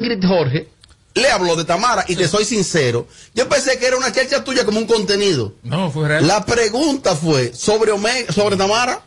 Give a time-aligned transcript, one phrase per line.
[0.00, 0.68] Ingrid Jorge
[1.14, 4.64] le habló de Tamara y te soy sincero, yo pensé que era una chacha tuya
[4.64, 5.54] como un contenido.
[5.64, 6.24] No, fue real.
[6.24, 9.02] La pregunta fue sobre Omega, sobre Tamara.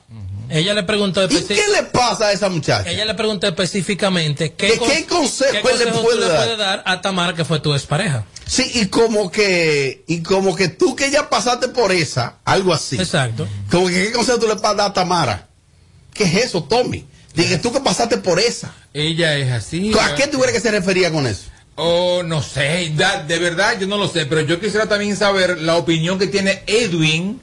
[0.50, 2.90] Ella le preguntó ¿Y qué le pasa a esa muchacha?
[2.90, 7.46] Ella le preguntó específicamente ¿Qué- qué consejo le puede tú le dar a Tamara, que
[7.46, 8.26] fue tu expareja.
[8.46, 12.98] Sí, y como que, y como que tú que ya pasaste por esa, algo así.
[12.98, 13.48] Exacto.
[13.72, 15.48] Como que qué consejo tú le puedes dar a Tamara.
[16.14, 17.06] ¿Qué es eso, Tommy?
[17.34, 18.74] Dije, tú que pasaste por esa.
[18.94, 19.94] Ella es así.
[20.00, 21.44] ¿A qué tú crees que se refería con eso?
[21.76, 22.94] Oh, no sé,
[23.28, 26.64] de verdad yo no lo sé, pero yo quisiera también saber la opinión que tiene
[26.68, 27.42] Edwin,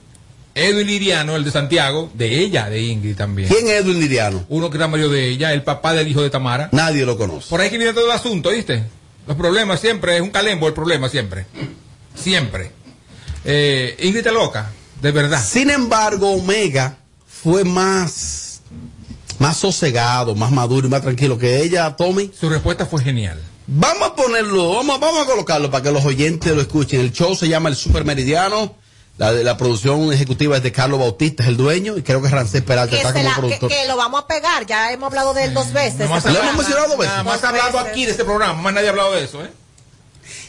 [0.55, 3.49] Edwin Liriano, el de Santiago, de ella, de Ingrid también.
[3.49, 4.45] ¿Quién es Edwin Liriano?
[4.49, 6.69] Uno que era marido de ella, el papá del hijo de Tamara.
[6.73, 7.49] Nadie lo conoce.
[7.49, 8.85] Por ahí que viene todo el asunto, ¿viste?
[9.27, 11.47] Los problemas siempre, es un calembo el problema siempre.
[12.15, 12.71] Siempre.
[13.45, 14.71] Eh, Ingrid está loca,
[15.01, 15.43] de verdad.
[15.43, 18.48] Sin embargo, Omega fue más,
[19.39, 22.31] más sosegado, más maduro y más tranquilo que ella, Tommy.
[22.39, 23.41] Su respuesta fue genial.
[23.67, 27.01] Vamos a ponerlo, vamos, vamos a colocarlo para que los oyentes lo escuchen.
[27.01, 28.75] El show se llama El Super Meridiano.
[29.19, 32.29] La, de la producción ejecutiva es de Carlos Bautista, es el dueño, y creo que
[32.29, 33.69] Rancés Peralta Que, está como la- que- productor.
[33.69, 35.99] que lo vamos a pegar, ya hemos hablado de él dos veces.
[35.99, 37.11] Nada más ese Lo hemos mencionado dos veces.
[37.15, 37.91] Nada más hablado veces.
[37.91, 39.51] aquí de este programa, más nadie ha hablado de eso, ¿eh?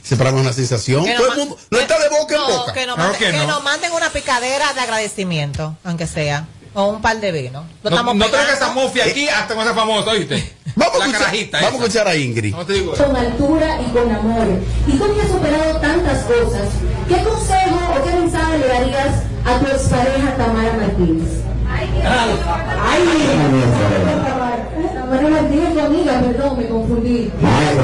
[0.06, 1.04] Ese programa es una sensación.
[1.04, 2.74] Que Todo el mundo, no está de boca en boca.
[2.74, 3.48] Que nos, Claro manden, que que no.
[3.48, 6.48] nos manden una picadera de agradecimiento, aunque sea.
[6.74, 7.64] O un par de vinos.
[7.84, 10.54] Lo No, estamos no traigas esa mofia aquí hasta con esa famosa, ¿oíste?
[10.76, 12.56] Vamos, a La escuchar, carajita vamos a escuchar a Ingrid.
[12.56, 12.94] No te digo.
[12.94, 14.48] con altura y con amor.
[14.88, 16.70] Y tú que has superado tantas cosas,
[17.08, 21.30] ¿qué consejo o qué mensaje le darías a tu expareja Tamara Martínez?
[21.72, 21.90] Ay,
[24.94, 27.32] Tamara Martínez, tu amiga, perdón, me confundí.
[27.42, 27.84] Pero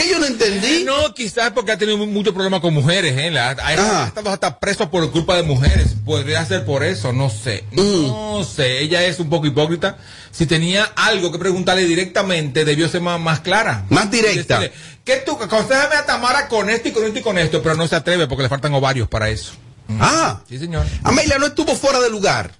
[0.00, 0.84] que yo no entendí.
[0.84, 3.30] No, quizás porque ha tenido muchos problemas con mujeres, ¿eh?
[3.30, 5.94] La- ha, estado hasta preso por culpa de mujeres.
[6.04, 7.64] Podría ser por eso, no sé.
[7.72, 9.98] No sé, ella es un poco hipócrita.
[10.30, 13.84] Si tenía algo que preguntarle directamente, debió ser más, más clara.
[13.90, 14.60] Más directa.
[14.60, 14.72] Decirle,
[15.04, 15.32] ¿Qué tú?
[15.40, 18.26] Aconsejame a Tamara con esto y con esto y con esto, pero no se atreve
[18.26, 19.52] porque le faltan ovarios para eso.
[19.98, 20.86] Ah, Sí, señor.
[21.02, 22.52] Amelia no estuvo fuera de lugar.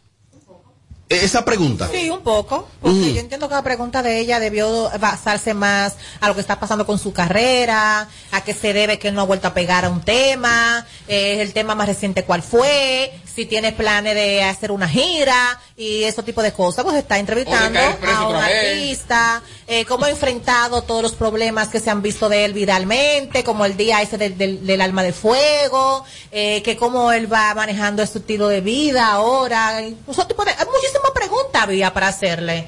[1.08, 1.88] Esa pregunta.
[1.90, 2.68] Sí, un poco.
[2.82, 3.08] Porque Ujú.
[3.10, 6.84] yo entiendo que la pregunta de ella debió basarse más a lo que está pasando
[6.84, 9.88] con su carrera, a qué se debe que él no ha vuelto a pegar a
[9.88, 14.88] un tema, eh, el tema más reciente cuál fue, si tiene planes de hacer una
[14.88, 16.82] gira y ese tipo de cosas.
[16.84, 21.88] Pues está entrevistando a un artista, eh, cómo ha enfrentado todos los problemas que se
[21.88, 26.04] han visto de él viralmente, como el día ese del, del- del alma de fuego,
[26.32, 29.82] eh, que cómo él va manejando su estilo de vida ahora.
[29.82, 32.66] y ese tipo de- hay muchísimas preguntas había para hacerle.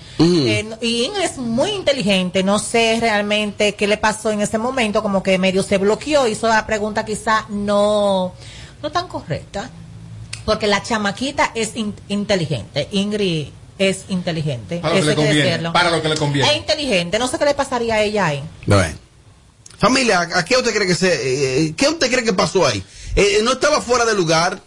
[0.49, 5.21] Eh, y es muy inteligente, no sé realmente qué le pasó en ese momento, como
[5.21, 8.33] que medio se bloqueó, hizo la pregunta quizá no,
[8.81, 9.69] no tan correcta.
[10.45, 12.89] Porque la chamaquita es in- inteligente.
[12.93, 14.79] Ingrid es inteligente.
[14.79, 15.49] Para lo que Eso le hay que conviene.
[15.51, 15.73] decirlo.
[15.73, 16.51] Para lo que le conviene.
[16.51, 17.19] Es inteligente.
[17.19, 18.43] No sé qué le pasaría a ella ahí.
[18.67, 18.95] Bueno.
[19.79, 22.83] Familia, ¿a qué usted cree que se, eh, qué usted cree que pasó ahí?
[23.17, 24.61] Eh, no estaba fuera de lugar.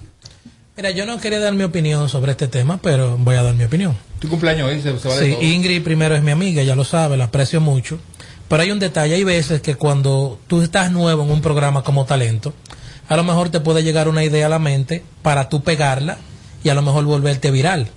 [0.76, 3.64] Mira, yo no quería dar mi opinión sobre este tema, pero voy a dar mi
[3.64, 3.96] opinión.
[4.18, 5.44] Tu cumpleaños hoy se, se vale Sí, todo.
[5.44, 8.00] Ingrid primero es mi amiga, ya lo sabe, la aprecio mucho.
[8.48, 12.06] Pero hay un detalle, hay veces que cuando tú estás nuevo en un programa como
[12.06, 12.54] talento,
[13.10, 16.18] a lo mejor te puede llegar una idea a la mente para tú pegarla
[16.64, 17.90] y a lo mejor volverte viral.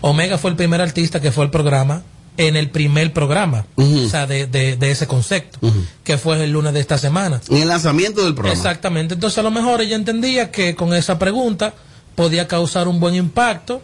[0.00, 2.02] Omega fue el primer artista que fue al programa
[2.36, 5.58] en el primer programa, o sea, de, de- de ese concepto,
[6.04, 7.40] que fue el lunes de esta semana.
[7.50, 8.56] En el lanzamiento del programa.
[8.56, 9.12] Exactamente.
[9.14, 11.74] Entonces, a lo mejor ella entendía que con esa pregunta
[12.14, 13.82] podía causar un buen impacto,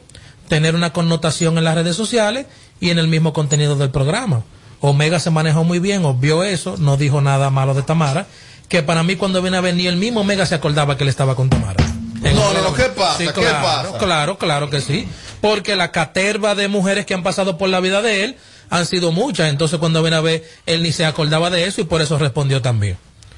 [0.48, 2.46] tener una connotación en las redes sociales
[2.80, 4.42] y en el mismo contenido del programa.
[4.80, 8.26] Omega se manejó muy bien, obvió eso, no dijo nada malo de Tamara,
[8.68, 11.34] que para mí cuando viene a venir el mismo Omega se acordaba que él estaba
[11.34, 11.84] con Tamara.
[12.22, 13.18] No, no, no, ¿qué pasa?
[13.18, 13.98] Sí, ¿Qué claro, pasa?
[13.98, 15.06] Claro, claro que sí.
[15.40, 18.36] Porque la caterva de mujeres que han pasado por la vida de él
[18.68, 19.48] han sido muchas.
[19.50, 22.60] Entonces, cuando viene a ver, él ni se acordaba de eso y por eso respondió
[22.62, 22.96] también.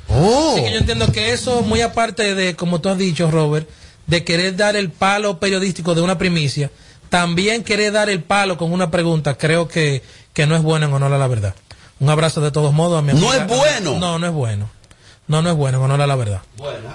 [0.09, 0.53] Oh.
[0.55, 3.69] Así que yo entiendo que eso, muy aparte de, como tú has dicho, Robert,
[4.07, 6.71] de querer dar el palo periodístico de una primicia,
[7.11, 10.03] también querer dar el palo con una pregunta, creo que,
[10.33, 11.55] que no es bueno en honor a la verdad.
[12.01, 13.45] Un abrazo de todos modos a mi ¿No amiga.
[13.45, 13.99] es bueno?
[13.99, 14.71] No, no es bueno.
[15.29, 16.41] No, no es bueno, no es la verdad.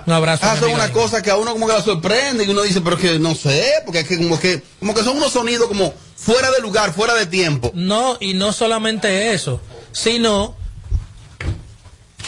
[0.07, 0.43] Un abrazo.
[0.45, 1.01] Ah, son amiga una Ingrid.
[1.01, 3.63] cosa que a uno como que la sorprende y uno dice, pero que no sé,
[3.85, 7.13] porque es que como que, como que son unos sonidos como fuera de lugar, fuera
[7.13, 7.71] de tiempo.
[7.75, 10.55] No, y no solamente eso, sino,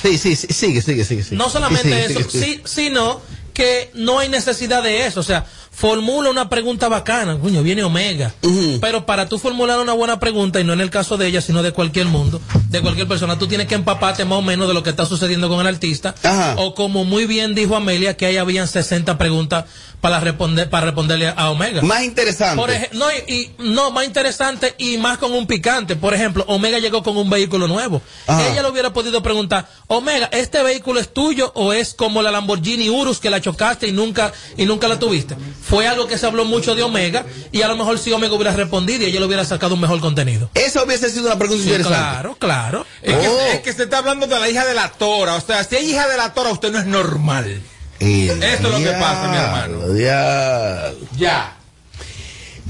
[0.01, 1.23] Sí, sí, sí, sigue, sigue, sigue.
[1.23, 1.35] sigue.
[1.37, 2.19] no solamente Sigue,
[2.53, 3.21] eso, sino
[3.53, 5.21] que no hay necesidad de eso.
[5.21, 5.45] O sea,
[5.75, 8.33] formula una pregunta bacana, coño, viene Omega.
[8.79, 11.61] Pero para tú formular una buena pregunta, y no en el caso de ella, sino
[11.63, 14.83] de cualquier mundo, de cualquier persona, tú tienes que empaparte más o menos de lo
[14.83, 16.15] que está sucediendo con el artista.
[16.23, 16.55] Ajá.
[16.57, 19.65] O como muy bien dijo Amelia, que ahí habían 60 preguntas
[20.05, 21.81] para responder, para responderle a Omega.
[21.81, 22.55] Más interesante.
[22.61, 25.95] Por no, y, y- no, más interesante y más con un picante.
[25.95, 28.03] Por ejemplo, Omega llegó con un vehículo nuevo.
[28.27, 28.47] Ajá.
[28.51, 32.87] Ella le hubiera podido preguntar, Omega, ¿este vehículo es tuyo o es como la Lamborghini
[32.87, 35.35] Urus que la chocaste y nunca, y nunca la tuviste?
[35.67, 38.53] Fue algo que se habló mucho de Omega y a lo mejor si Omega hubiera
[38.53, 40.51] respondido y ella le hubiera sacado un mejor contenido.
[40.53, 41.97] Esa hubiese sido una pregunta Sí, interesante.
[41.99, 42.85] claro, claro.
[43.01, 43.39] Es, que, Oh.
[43.53, 45.33] es que se está hablando de la hija de la Tora.
[45.33, 47.59] O sea, si hay hija de la Tora, usted no es normal.
[47.99, 49.95] El Esto es lo que pasa, mi hermano.
[51.15, 51.53] Ya.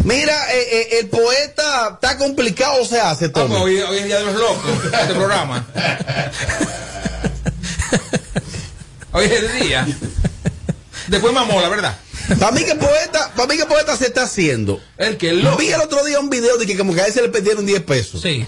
[0.03, 3.63] Mira, eh, eh, el poeta está complicado o se hace, Vamos, Tommy.
[3.63, 5.65] hoy, hoy es Día de los Locos, este programa.
[9.13, 9.87] Hoy es el día.
[11.07, 11.95] Después mamó, la verdad.
[12.39, 14.81] Para mí que poeta, para mí que poeta se está haciendo.
[14.97, 15.57] El que loco.
[15.57, 17.65] Vi el otro día un video de que como que a él se le perdieron
[17.65, 18.21] 10 pesos.
[18.21, 18.45] Sí.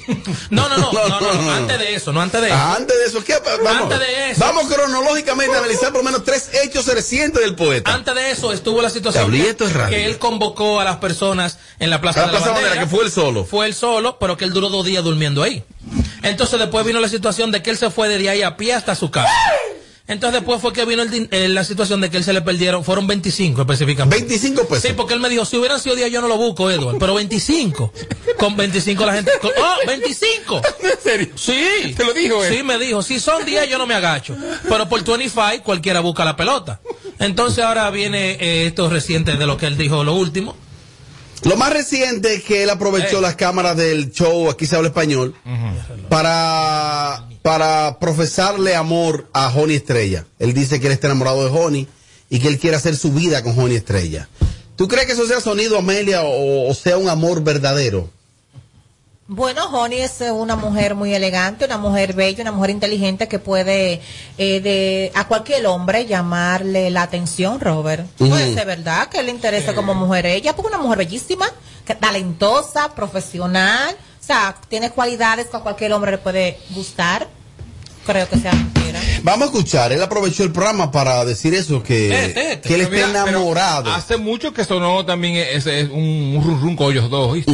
[0.49, 2.55] No, no, no, no, no, no, antes de eso, no antes de eso.
[2.57, 3.35] Ah, Antes de eso, ¿qué?
[3.63, 4.39] Vamos, Antes de eso.
[4.39, 7.93] vamos cronológicamente a analizar por lo menos tres hechos recientes del poeta.
[7.93, 12.27] Antes de eso estuvo la situación que, él convocó a las personas en la Plaza
[12.27, 13.45] de la Bandera, que fue él solo.
[13.45, 15.63] Fue él solo, pero que él duró dos días durmiendo ahí.
[16.23, 18.95] Entonces después vino la situación de que él se fue de ahí a pie hasta
[18.95, 19.31] su casa.
[20.07, 22.83] Entonces después fue que vino el eh, la situación de que él se le perdieron,
[22.83, 24.17] fueron 25 específicamente.
[24.25, 24.83] 25 pesos.
[24.83, 27.13] Sí, porque él me dijo, si hubieran sido 10 yo no lo busco, Edward, pero
[27.15, 27.91] 25.
[28.37, 29.31] Con 25 la gente...
[29.41, 30.61] con- ¡Oh, 25!
[30.83, 31.27] ¿En serio?
[31.35, 31.93] Sí.
[31.97, 32.55] ¿Te lo dijo él?
[32.55, 34.35] Sí, me dijo, si son 10 yo no me agacho.
[34.69, 36.79] Pero por 25 cualquiera busca la pelota.
[37.19, 40.55] Entonces ahora viene eh, esto reciente de lo que él dijo, lo último.
[41.43, 43.21] Lo más reciente es que él aprovechó Ey.
[43.21, 45.35] las cámaras del show, aquí se habla español,
[46.09, 50.25] para, para profesarle amor a Joni Estrella.
[50.37, 51.87] Él dice que él está enamorado de Joni
[52.29, 54.27] y que él quiere hacer su vida con Joni Estrella.
[54.75, 58.09] ¿Tú crees que eso sea sonido, Amelia, o, o sea un amor verdadero?
[59.29, 64.01] Bueno, Honey es una mujer muy elegante, una mujer bella, una mujer inteligente que puede
[64.37, 68.05] eh, de a cualquier hombre llamarle la atención, Robert.
[68.19, 68.29] Ujú.
[68.29, 71.45] Puede ser verdad que le interese como mujer ella, porque una mujer bellísima,
[71.85, 73.95] que- talentosa, profesional,
[74.27, 77.29] o sea, tiene cualidades que a cualquier hombre le puede gustar.
[78.05, 78.99] Creo que sea mentira.
[79.23, 82.67] Vamos a escuchar, él aprovechó el programa para decir eso, que, Este, este.
[82.67, 83.93] que él Pero está enamorado.
[83.93, 87.53] Hace mucho que sonó también ese, es un, un run run con ellos dos, ¿viste?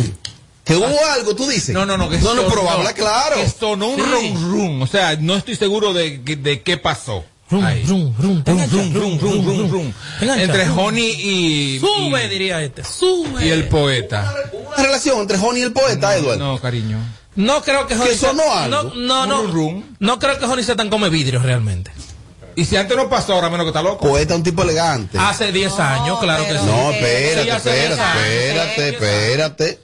[0.64, 1.75] Que hubo algo, tú dices.
[1.75, 3.36] No, no, no, que No, no, habla claro.
[3.36, 4.34] Que sonó un Sí.
[4.34, 4.81] run run.
[4.81, 7.24] O sea, no estoy seguro de, de qué pasó.
[7.54, 7.86] Rum, Ahí.
[7.86, 9.94] rum, rum, te Rum, engancha, rum, rum, rum, rum, rum.
[10.20, 10.70] te engancha, Entre.
[10.70, 13.46] Honey y, Sube, y, diría este, sube.
[13.46, 14.34] y el poeta.
[14.76, 16.40] Una relación entre Joni y el poeta, Edward.
[16.40, 16.98] No, cariño.
[17.36, 18.84] No creo que Johnny sonó sea- algo.
[18.96, 21.92] No, no, no, no creo que Johnny sea tan come vidrios realmente.
[22.56, 24.08] Y si antes no pasó, ahora menos que está loco.
[24.08, 25.18] Poeta, un tipo elegante.
[25.20, 26.66] Hace 10 años, claro que sí.
[26.66, 29.80] No, Sí, espérate, hace espérate, espérate, sí, espérate.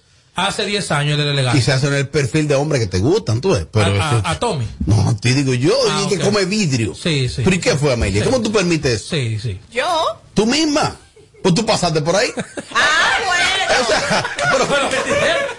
[0.48, 1.62] Hace 10 años era Y elegante.
[1.62, 3.66] se hacen el perfil de hombre que te gustan, tú ves.
[3.72, 4.66] Pero a, a- a Tommy.
[4.86, 6.24] No, te digo yo, Ah, y que ok.
[6.26, 6.94] come vidrio.
[6.96, 7.42] Sí, sí.
[7.44, 8.24] ¿Pero y qué fue, Amelia?
[8.24, 8.30] Sí.
[8.30, 9.16] ¿Cómo tú permites eso?
[9.16, 9.60] Sí, sí.
[9.72, 9.86] Yo.
[10.34, 10.96] ¿Tú misma?
[11.42, 12.30] Pues tú pasaste por ahí.
[12.74, 13.82] Ah, bueno.
[13.82, 14.68] O sea, pero-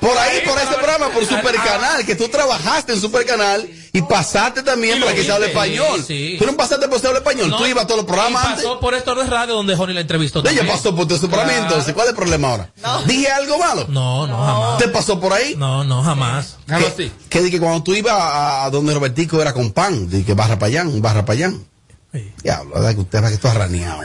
[0.00, 4.99] por ahí, por ese programa, por Supercanal, que tú trabajaste en Supercanal y pasaste también
[4.99, 6.04] Y para que se hable español.
[6.07, 6.37] sí.
[6.38, 8.45] Tú no pasaste por se hable español, No, tú ibas a todos los y programas
[8.45, 8.64] antes.
[8.64, 10.47] pasó por esto no es radio donde Johnny la entrevistó.
[10.47, 11.66] Ella pasó por todo ese programa Claro.
[11.69, 11.95] entonces.
[11.95, 12.71] ¿Cuál es el problema ahora?
[13.07, 13.87] ¿Dije algo malo?
[13.88, 14.78] No, no, jamás.
[14.78, 15.54] ¿Te pasó por ahí?
[15.57, 16.57] No, no, jamás.
[16.66, 20.35] Que, que que cuando tú ibas a, a donde Robertico era con pan, di que
[20.35, 21.52] barra allá, barra allá.
[22.12, 22.33] Sí.
[22.43, 24.00] Diablo, ¿verdad que usted va que esto arraneado?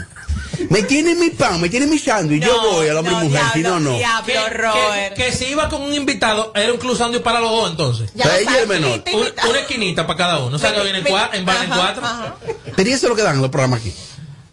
[0.69, 3.41] Me tiene mi pan, me tiene mi sándwich, yo voy al hombre y no, mujer,
[3.53, 3.97] si no, no.
[3.97, 5.15] diablo, Que, Robert.
[5.15, 8.11] que, que si iba con un invitado, era un club sándwich para los dos entonces.
[8.13, 9.03] Ya O sea, ella menor.
[9.13, 10.55] Un- una esquinita para cada uno.
[10.55, 12.05] O sea, que vienen en, van en Ajá, cuatro.
[12.05, 12.35] ajá.
[12.75, 13.93] Pero ¿y eso es lo que dan en los programas aquí.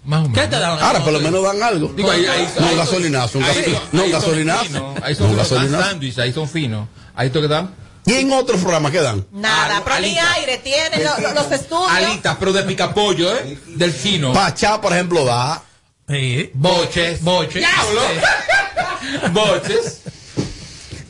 [0.05, 0.51] Más o ¿Qué menos.
[0.51, 0.79] te dan?
[0.81, 1.93] Ahora, por lo menos dan algo.
[1.95, 4.65] Digo, ahí, ahí, no, un gasolinazo, un, ahí gas- son- no, un ahí son gasolinazo.
[4.65, 5.85] finos, Ahí son los gasolinazo.
[5.85, 6.89] sándwiches, ahí son finos.
[7.15, 7.75] Ahí tú que dan.
[8.05, 9.25] Y en otros programas que dan.
[9.31, 11.91] Nada, pero ni aire tiene lo- lo- los estudios.
[11.91, 13.59] Alitas, pero de picapollo, ¿eh?
[13.69, 14.33] Del fino.
[14.33, 15.63] Pachá, por ejemplo, da.
[16.09, 16.51] Sí.
[16.55, 17.23] Boches.
[17.23, 17.61] Boche.
[17.61, 18.01] Diablo.
[19.33, 20.01] Boches.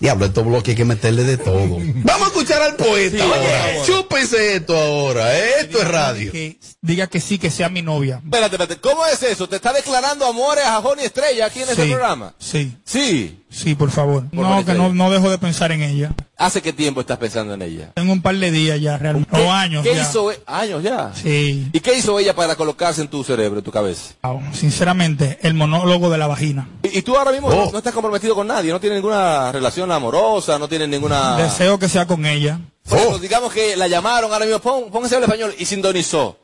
[0.00, 1.78] Diablo, estos bloques hay que meterle de todo.
[1.78, 3.84] Vamos a escuchar al poeta Sí, ahora.
[3.86, 5.38] Chúpense esto ahora.
[5.60, 6.32] Esto es radio.
[6.32, 8.20] Que diga que sí, que sea mi novia.
[8.24, 9.48] Espérate, espérate, ¿cómo es eso?
[9.48, 12.34] ¿Te está declarando amores a Joni Estrella aquí en este Sí, programa?
[12.38, 12.76] Sí.
[12.84, 13.41] Sí.
[13.52, 14.24] Sí, por favor.
[14.30, 16.14] Por No, que no, no dejo de pensar en ella.
[16.38, 17.92] ¿Hace qué tiempo estás pensando en ella?
[17.94, 19.30] Tengo un par de días ya, realmente.
[19.38, 20.02] O años ¿Qué ya.
[20.02, 20.32] hizo?
[20.32, 21.12] e- Años ya.
[21.14, 21.68] Sí.
[21.70, 24.14] ¿Y qué hizo ella para colocarse en tu cerebro, en tu cabeza?
[24.54, 26.66] Sinceramente, el monólogo de la vagina.
[26.82, 27.66] Y, y tú ahora mismo Oh.
[27.66, 31.36] no, no estás comprometido con nadie, no tienes ninguna relación amorosa, no tienes ninguna...
[31.36, 32.58] Deseo que sea con ella.
[32.88, 36.38] Por ejemplo, digamos que la llamaron ahora mismo, pon, póngase al español y sintonizó.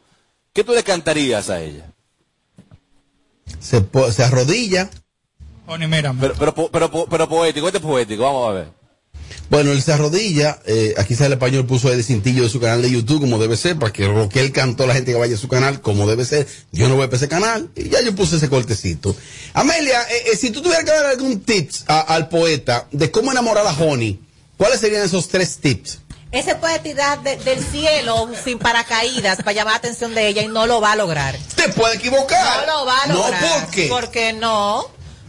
[0.52, 1.86] ¿Qué tú le cantarías a ella?
[3.60, 4.90] Se, po- se arrodilla.
[6.20, 8.68] Pero, pero, pero, pero poético, este es poético, vamos a ver.
[9.50, 10.58] Bueno, él se arrodilla.
[10.66, 13.56] eh, aquí sale el español, puso el cintillo de su canal de YouTube como debe
[13.56, 16.06] ser, para que lo que él cantó la gente que vaya a su canal como
[16.06, 16.46] debe ser.
[16.72, 17.70] Yo no voy a ese canal.
[17.74, 19.14] Y ya yo puse ese cortecito.
[19.54, 23.30] Amelia, eh, eh, si tú tuvieras que dar algún tips a- al poeta de cómo
[23.32, 24.20] enamorar a Honey,
[24.56, 25.98] ¿cuáles serían esos tres tips?
[26.30, 30.48] Ese puede tirar de- del cielo sin paracaídas para llamar la atención de ella y
[30.48, 31.38] no lo va a lograr.
[31.56, 32.66] Te puede equivocar.
[32.66, 33.40] No lo va a No, lograr.
[33.62, 33.86] ¿por qué?
[33.88, 34.86] Porque no.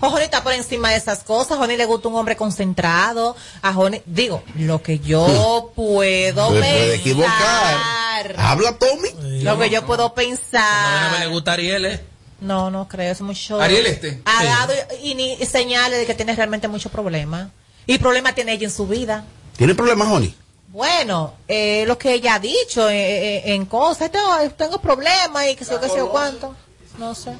[0.07, 1.53] Joni está por encima de esas cosas.
[1.53, 3.35] A Joni le gusta un hombre concentrado.
[3.61, 6.71] A Joni, digo, lo que yo puedo Se pensar.
[6.73, 8.35] puede equivocar.
[8.37, 9.43] Habla, Tommy.
[9.43, 11.19] Lo que yo puedo A mí pensar.
[11.19, 12.01] le gusta Ariel, ¿eh?
[12.41, 13.59] No, no creo, es mucho.
[13.59, 14.21] Ariel este.
[14.25, 14.45] Ha Sí.
[14.47, 17.49] dado y, ni señales de que tiene realmente muchos problemas.
[17.85, 19.25] Y problemas tiene ella en su vida.
[19.57, 20.33] ¿Tiene problemas, Honey?
[20.69, 25.55] Bueno, eh, lo que ella ha dicho eh, eh, en cosas, tengo, tengo problemas y
[25.55, 26.55] que sé yo, qué sé yo cuánto.
[26.99, 27.31] No sé.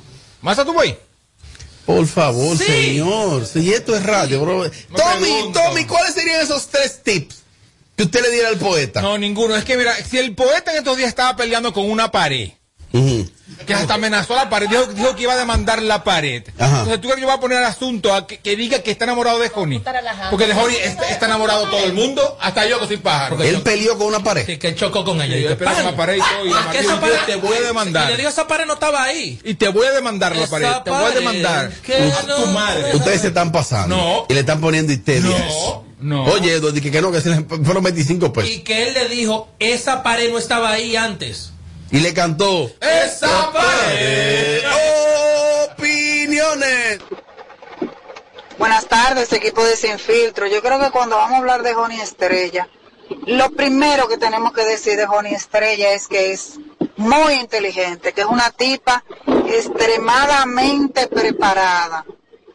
[0.42, 0.98] ¿Más a tu voy?
[1.86, 2.64] Por favor, Sí.
[2.66, 3.46] señor.
[3.46, 4.70] Si esto es radio, bro.
[4.96, 5.60] Tommy, pregunto.
[5.60, 7.38] Tommy, ¿cuáles serían esos tres tips
[7.96, 9.02] que usted le diera al poeta?
[9.02, 9.56] No, ninguno.
[9.56, 12.52] Es que mira, si el poeta en estos días estaba peleando con una pared,
[13.66, 16.44] Que hasta amenazó a la pared, dijo, dijo que iba a demandar la pared.
[16.58, 16.80] Ajá.
[16.80, 18.90] Entonces tú crees que yo voy a poner el asunto a que, que diga que
[18.92, 19.84] está enamorado de Honey.
[20.32, 23.42] Porque de Honey está, está enamorado todo el mundo, hasta yo que soy pájaro.
[23.44, 24.46] Él peleó con una pared.
[24.46, 25.36] Sí, que él chocó con ella.
[25.38, 26.96] Y yo que, espero con la pared y todo, y la Ah, que pared, esa
[26.96, 28.08] yo pared- te voy a demandar.
[28.08, 29.40] Y le digo, esa pared no estaba ahí.
[29.44, 31.72] Y te voy a demandar la Esa pared, te voy a demandar.
[31.86, 32.96] que no- tu madre.
[32.96, 33.96] Ustedes se están pasando.
[33.96, 34.26] No.
[34.30, 35.30] Y le están poniendo histeria.
[35.30, 36.24] No, no.
[36.26, 38.50] Oye, dije que no, que fueron 25 pesos.
[38.50, 41.52] Y que él le dijo, esa pared no estaba ahí antes.
[41.92, 42.72] Y le cantó.
[42.82, 44.64] ¡Esa pared!
[45.72, 47.00] Opiniones.
[48.60, 50.46] Buenas tardes, equipo de Sin Filtro.
[50.48, 52.70] Yo creo que cuando vamos a hablar de Joni Estrella,
[53.26, 56.60] lo primero que tenemos que decir de Joni Estrella es que es
[56.96, 59.04] muy inteligente, que es una tipa
[59.48, 62.06] extremadamente preparada.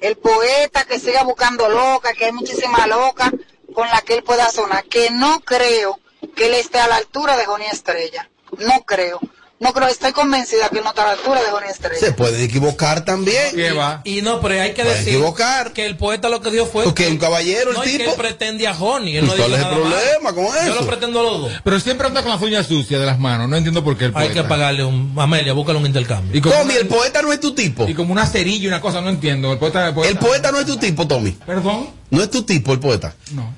[0.01, 3.33] El poeta que siga buscando loca, que hay muchísima loca
[3.75, 5.99] con la que él pueda sonar, que no creo
[6.37, 8.29] que él esté a la altura de Joni Estrella.
[8.59, 9.21] No creo.
[9.61, 11.99] No creo, estoy convencida que no está a la altura de Joni Estrella.
[11.99, 13.55] Se pueden equivocar también.
[13.55, 14.03] ¿Qué va?
[14.05, 15.73] Y no, pero hay que Puede decir equivocar.
[15.73, 16.83] que el poeta lo que dijo fue.
[16.85, 18.11] Porque un caballero, el no, y que tipo.
[18.11, 19.17] él pretende a Honey.
[19.17, 20.75] Él no ¿Cuál dijo es el problema con Yo eso?
[20.75, 21.53] lo pretendo a los dos.
[21.63, 23.49] Pero siempre anda con las uñas sucias de las manos.
[23.49, 24.43] No entiendo por qué el Hay poeta.
[24.43, 25.15] que pagarle un.
[25.17, 26.37] Amelia, búscale un intercambio.
[26.37, 27.89] Y como, Tommy, el poeta no es tu tipo.
[27.89, 29.53] y como una cerilla y una cosa, no entiendo.
[29.53, 30.11] El poeta, el poeta.
[30.13, 31.31] El poeta no es tu tipo, Tommy.
[31.31, 31.89] Perdón.
[32.11, 33.15] No es tu tipo, el poeta.
[33.33, 33.55] No.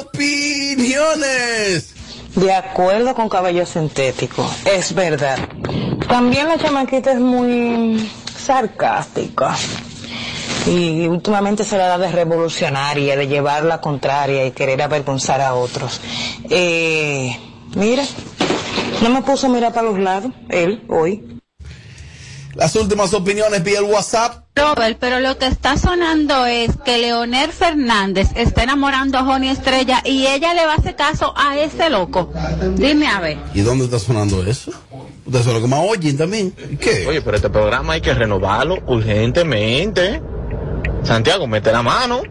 [0.00, 1.94] Opiniones.
[2.34, 5.38] De acuerdo con cabello sintético, es verdad.
[6.08, 9.56] También la chamaquita es muy sarcástica.
[10.66, 15.54] Y últimamente se la da de revolucionaria, de llevar la contraria y querer avergonzar a
[15.54, 16.00] otros.
[16.50, 17.36] Eh,
[17.74, 18.04] mira,
[19.02, 21.37] no me puso a mirar para los lados, él, hoy.
[22.54, 24.44] Las últimas opiniones vía el WhatsApp.
[24.56, 30.02] Robert, pero lo que está sonando es que Leonel Fernández está enamorando a Joni Estrella
[30.04, 32.32] y ella le va a hacer caso a ese loco.
[32.74, 33.38] Dime a ver.
[33.54, 34.72] ¿Y dónde está sonando eso?
[35.24, 36.54] Ustedes son los que más oyen también.
[36.70, 37.06] ¿Y qué?
[37.06, 40.20] Oye, pero este programa hay que renovarlo urgentemente.
[41.04, 42.22] Santiago, mete la mano.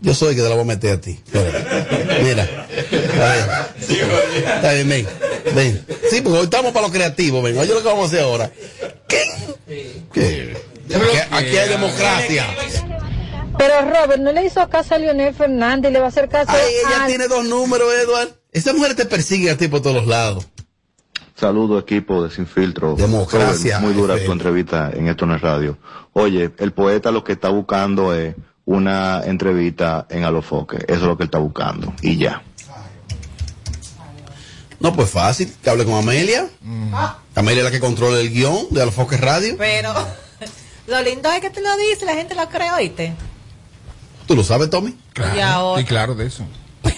[0.00, 1.20] Yo soy el que te la voy a meter a ti.
[1.24, 2.22] Espérate.
[2.22, 2.66] Mira.
[2.70, 4.08] Está bien.
[4.46, 5.08] Está bien, ven.
[5.54, 5.86] Ven.
[6.10, 7.58] Sí, porque hoy estamos para lo creativo, ven.
[7.58, 8.50] Oye lo que vamos a hacer ahora.
[9.08, 9.24] ¿Qué?
[10.12, 10.56] ¿Qué?
[10.94, 12.46] Aquí, aquí hay democracia.
[13.58, 15.92] Pero Robert, ¿no le hizo caso a Leonel Fernández?
[15.92, 17.06] ¿Le va a hacer caso Ay, ella a...
[17.06, 18.28] tiene dos números, Edward.
[18.52, 20.46] Esa mujer te persigue a ti por todos lados.
[21.34, 22.94] Saludo equipo de Sin Filtro.
[22.94, 25.76] Democracia, Robert, Muy dura tu entrevista en Esto no es radio.
[26.12, 28.34] Oye, el poeta lo que está buscando es
[28.68, 30.76] una entrevista en Alofoque.
[30.86, 31.94] Eso es lo que él está buscando.
[32.02, 32.42] Y ya.
[34.78, 35.50] No, pues fácil.
[35.62, 36.46] Que hable con Amelia.
[37.34, 39.54] Amelia es la que controla el guion de Alfoque Radio.
[39.56, 39.94] Pero
[40.86, 43.14] lo lindo es que te lo dice, la gente lo cree, oíste.
[44.26, 44.94] ¿Tú lo sabes, Tommy?
[45.34, 45.80] Y ahora.
[45.80, 46.44] Sí, claro de eso.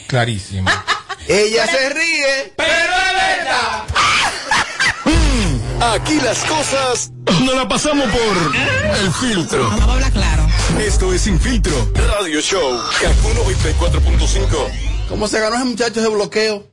[0.09, 0.69] Clarísimo.
[1.29, 2.53] Ella se ríe.
[2.57, 3.85] Pero es verdad.
[5.95, 7.12] Aquí las cosas
[7.45, 8.57] no la pasamos por
[8.99, 9.71] el filtro.
[9.71, 10.39] Vamos a hablar claro.
[10.79, 15.09] Esto es Infiltro Radio Show Kaku 94.5.
[15.09, 16.65] ¿Cómo se ganó ese muchacho de bloqueo?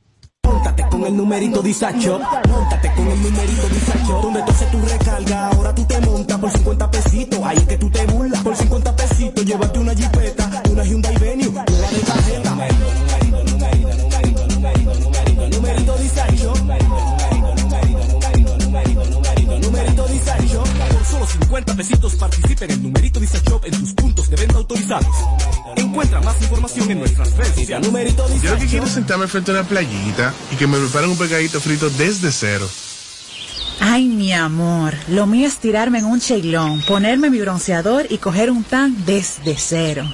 [0.42, 2.20] Póntate con el numerito disacho.
[2.48, 4.20] Póntate con el numerito disacho.
[4.22, 7.40] Donde entonces tú recargas, ahora tú te montas por 50 pesitos.
[7.44, 9.44] Ahí es que tú te burlas por 50 pesitos.
[9.44, 12.50] Llévate una jipeta, una Hyundai Venue, una de tarjeta.
[12.50, 16.54] Numerito, numerito, numerito, numerito, numerito, numerito disacho.
[16.54, 16.88] Numerito,
[18.58, 20.64] numerito, numerito, numerito disacho.
[20.92, 22.97] Por solo 50 pesitos participen en el numerito.
[25.76, 27.90] Encuentra más información en nuestras redes sociales.
[28.42, 31.18] Yo lo que quiero es sentarme frente a una playita y que me preparen un
[31.18, 32.66] pegadito frito desde cero.
[33.80, 38.50] Ay, mi amor, lo mío es tirarme en un cheilón, ponerme mi bronceador y coger
[38.50, 40.10] un tan desde cero.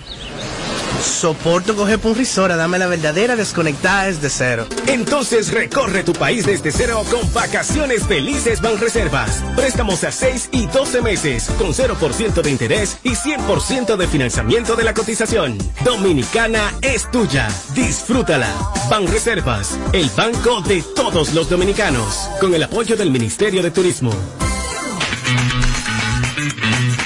[1.05, 4.67] Soporto coger por un risora, dame la verdadera desconectada desde cero.
[4.87, 9.43] Entonces recorre tu país desde cero con vacaciones felices Banreservas.
[9.55, 14.85] Préstamos a 6 y 12 meses con 0% de interés y 100% de financiamiento de
[14.85, 15.59] la cotización.
[15.85, 17.49] Dominicana es tuya.
[17.75, 18.49] Disfrútala.
[18.89, 22.31] Banreservas, el banco de todos los dominicanos.
[22.41, 24.11] Con el apoyo del Ministerio de Turismo.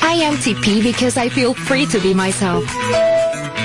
[0.03, 2.65] I am TP because I feel free to be myself.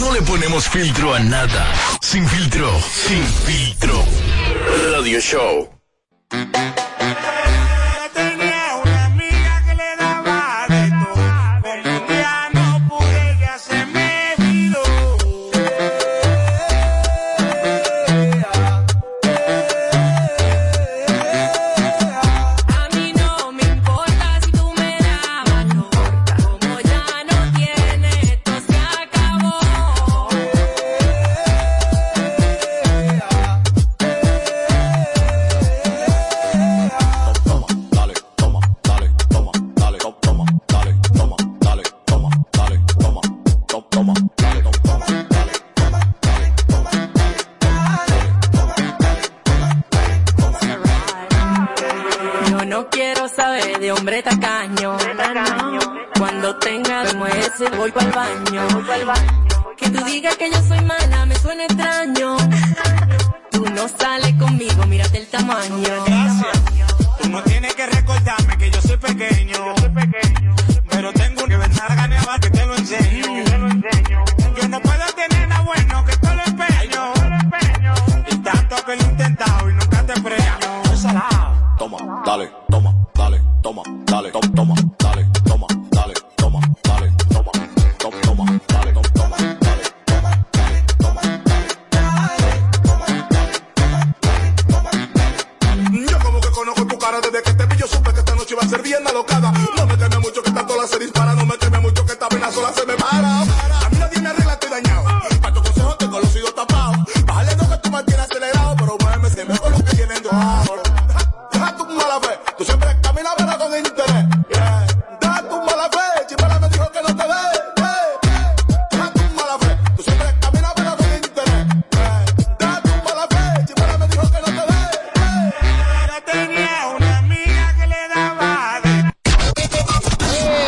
[0.00, 1.74] No, le ponemos filtro a nada.
[2.00, 4.02] Sin filtro, sin filtro.
[4.94, 5.68] Radio Show.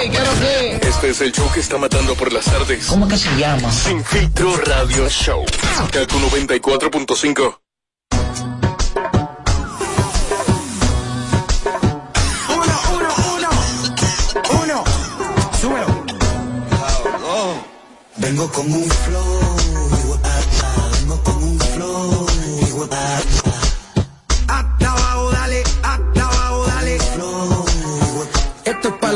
[0.02, 2.86] Este es el show que está matando por las tardes.
[2.86, 3.70] ¿Cómo que se llama?
[3.70, 5.44] Sin filtro Radio Show.
[5.92, 7.58] Kaku 94.5.
[12.48, 13.48] Uno, uno, uno.
[14.60, 14.84] Uno.
[15.60, 15.86] Súbelo.
[18.16, 19.56] Vengo con un flow,
[20.98, 22.26] vengo con un flow,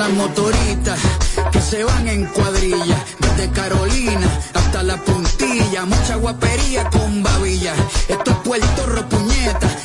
[0.07, 0.99] las motoritas
[1.51, 7.75] que se van en cuadrilla, desde Carolina hasta la puntilla, mucha guapería con babilla.
[8.09, 8.87] Esto es Puerto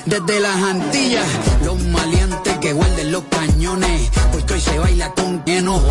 [0.05, 1.25] desde las Antillas,
[1.63, 5.89] los maleantes que guarden los cañones, porque hoy se baila con enojo.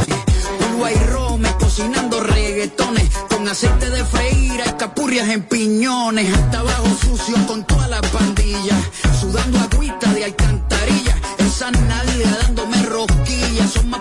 [0.60, 7.64] Uruguay Rome cocinando reggaetones con aceite de freír, escapurrias en piñones, hasta abajo sucio con
[7.64, 8.76] toda la pandilla,
[9.20, 14.00] sudando agüita de alcantarilla, esa nalga dándome rosquillas, son más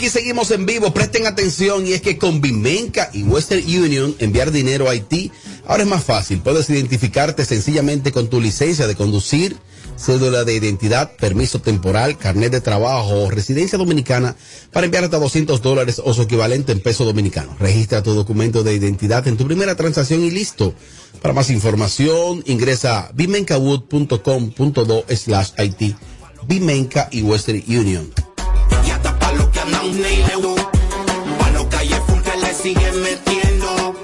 [0.00, 0.94] Aquí seguimos en vivo.
[0.94, 5.30] Presten atención y es que con Bimenca y Western Union enviar dinero a Haití
[5.66, 6.40] ahora es más fácil.
[6.40, 9.58] Puedes identificarte sencillamente con tu licencia de conducir,
[9.98, 14.36] cédula de identidad, permiso temporal, carnet de trabajo o residencia dominicana
[14.72, 17.54] para enviar hasta 200 dólares o su equivalente en peso dominicano.
[17.60, 20.72] Registra tu documento de identidad en tu primera transacción y listo.
[21.20, 25.50] Para más información, ingresa a bimencawood.com.do slash.
[26.48, 28.29] Bimenca y Western Union.
[29.82, 30.54] Y hasta pa' lo que andan ni le hu.
[31.38, 33.94] Pa' los calles full que le siguen metiendo.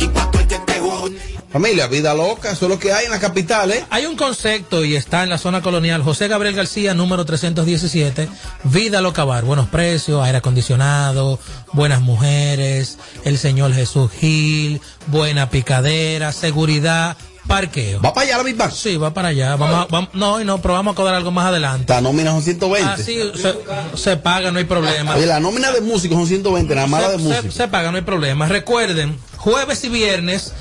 [0.00, 1.36] Y pa' todo el que te jode.
[1.52, 3.84] Familia, vida loca, eso es lo que hay en la capital, ¿eh?
[3.90, 6.02] Hay un concepto y está en la zona colonial.
[6.02, 8.28] José Gabriel García, número 317.
[8.64, 9.44] Vida loca bar.
[9.44, 11.38] Buenos precios, aire acondicionado,
[11.72, 17.16] buenas mujeres, el señor Jesús Gil, buena picadera, seguridad,
[17.46, 18.00] parqueo.
[18.00, 18.70] ¿Va para allá la Big Bang?
[18.72, 19.56] Sí, va para allá.
[19.56, 21.92] Vamos, a- vamos- no, y no, pero vamos a cobrar algo más adelante.
[21.92, 22.90] La nómina son 120.
[22.90, 23.54] Así se,
[23.96, 25.14] se paga, no hay problema.
[25.16, 27.54] Oye, la nómina de músicos son 120, nada más la de se, se- músicos.
[27.54, 28.46] se paga, no hay problema.
[28.46, 30.52] Recuerden, jueves y viernes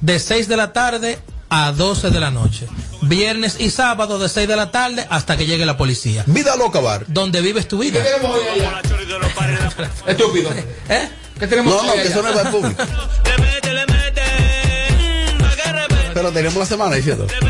[0.00, 2.66] de 6 de la tarde a 12 de la noche.
[3.02, 6.24] Viernes y sábado de 6 de la tarde hasta que llegue la policía.
[6.26, 7.04] Vida loca bar.
[7.06, 8.00] Donde vives tu vida.
[10.06, 10.50] Estúpido.
[10.88, 11.08] ¿Eh?
[11.38, 12.10] ¿Qué tenemos No, no, hoy que allá?
[12.10, 12.82] eso no es para el público.
[16.16, 17.26] Pero tenemos la semana diciendo.
[17.26, 17.40] te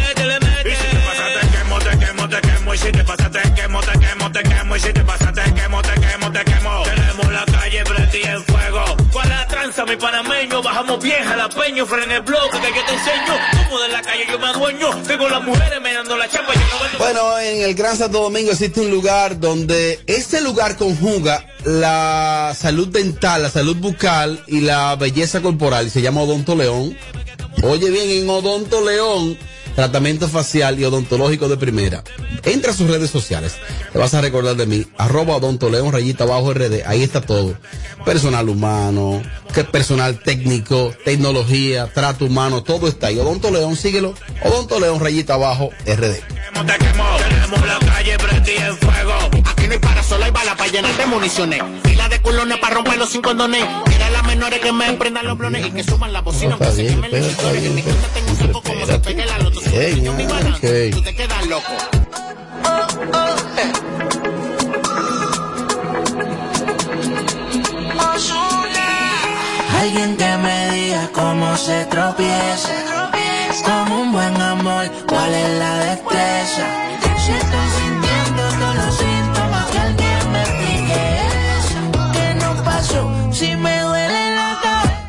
[1.98, 4.92] quemo, te quemo, y si te pasa te quemo, te quemo, te quemo, y si
[4.92, 5.32] te pasa
[9.76, 10.62] ¿Cuál es la tranza, mi panameño?
[10.62, 13.38] Bajamos bien jalapeño, frena el bloque que yo te enseño.
[13.68, 16.60] Como de la calle yo me adueño, tengo las mujeres me dando la chapa, yo
[16.60, 16.98] no.
[16.98, 22.88] Bueno, en el Gran Santo Domingo existe un lugar donde este lugar conjuga la salud
[22.88, 26.96] dental, la salud bucal y la belleza corporal y se llama Odonto León.
[27.62, 29.36] Oye bien, en Odonto León,
[29.76, 32.02] tratamiento facial y odontológico de primera.
[32.42, 33.56] Entra a sus redes sociales,
[33.92, 37.54] te vas a recordar de mí, arroba Odonto León, rayita abajo RD, ahí está todo.
[38.04, 39.22] Personal humano,
[39.70, 43.18] personal técnico, tecnología, trato humano, todo está ahí.
[43.18, 46.22] Odonto León, síguelo, Odonto León, rayita abajo RD.
[49.66, 51.60] No hay para solo hay bala para llenar de municiones.
[51.84, 53.64] Fila de culones para romper los cinco condones.
[53.88, 56.56] Mira las menores que me emprendan los blones y que suban la bocina.
[56.58, 57.64] Se bien, quemen los espera, está motores.
[57.64, 59.60] En bien, mi casa tengo un saco como se pegue la loto.
[59.60, 60.94] Si Bien, yo mi balance, ok.
[60.94, 61.72] tú te quedas loco.
[69.80, 72.70] Alguien que me diga cómo se tropieza.
[73.64, 76.66] Con un buen amor, ¿cuál es la destreza?
[77.24, 77.32] Si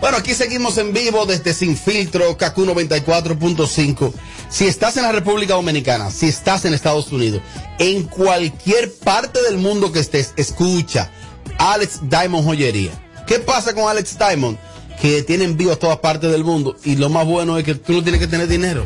[0.01, 4.11] Bueno, aquí seguimos en vivo desde Sin Filtro, KQ 94.5.
[4.49, 7.41] Si estás en la República Dominicana, si estás en Estados Unidos,
[7.79, 11.09] en cualquier parte del mundo que estés, escucha
[11.57, 12.91] Alex Diamond Joyería.
[13.27, 14.57] ¿Qué pasa con Alex Diamond?
[15.01, 17.93] Que tiene envío a todas partes del mundo y lo más bueno es que tú
[17.93, 18.85] no tienes que tener dinero.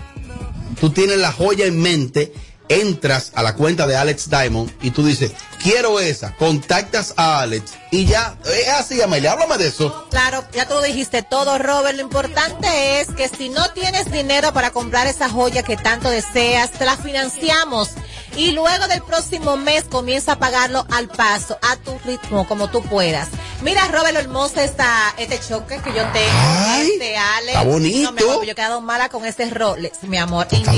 [0.79, 2.31] Tú tienes la joya en mente,
[2.69, 7.73] entras a la cuenta de Alex Diamond y tú dices, quiero esa, contactas a Alex
[7.93, 10.07] y ya, es así, Amelia, háblame de eso.
[10.09, 11.97] Claro, ya tú lo dijiste todo, Robert.
[11.97, 16.71] Lo importante es que si no tienes dinero para comprar esa joya que tanto deseas,
[16.71, 17.89] te la financiamos.
[18.37, 22.81] Y luego del próximo mes comienza a pagarlo al paso, a tu ritmo, como tú
[22.81, 23.27] puedas.
[23.61, 26.31] Mira, Robert, lo hermoso está este choque que yo tengo.
[26.33, 27.47] Ay, este Alex.
[27.49, 28.11] está bonito.
[28.11, 30.47] No, mi amor, yo he quedado mala con este Rolex, mi amor.
[30.49, 30.71] Está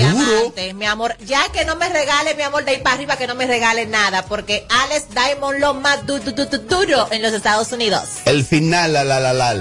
[0.73, 1.15] mi amor.
[1.19, 3.85] Ya que no me regale, mi amor, de ahí para arriba, que no me regale
[3.85, 4.25] nada.
[4.25, 8.03] Porque Alex Diamond lo más du- du- du- du- duro en los Estados Unidos.
[8.25, 9.53] El final, la la la la.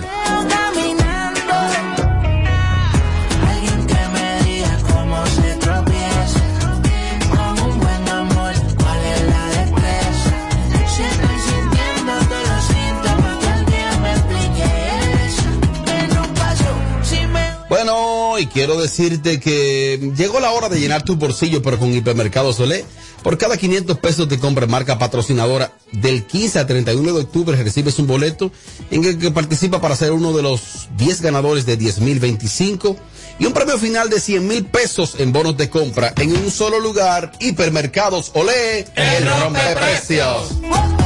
[18.42, 22.84] Y quiero decirte que llegó la hora de llenar tu bolsillo, pero con Hipermercado Solé.
[23.22, 27.98] Por cada 500 pesos de compra marca patrocinadora, del 15 al 31 de octubre recibes
[28.00, 28.50] un boleto
[28.90, 32.96] en el que participa para ser uno de los 10 ganadores de 10.025
[33.38, 36.80] y un premio final de 100 mil pesos en bonos de compra en un solo
[36.80, 37.32] lugar.
[37.38, 40.50] Hipermercados Olé, el rompe precios.
[40.60, 41.01] Yo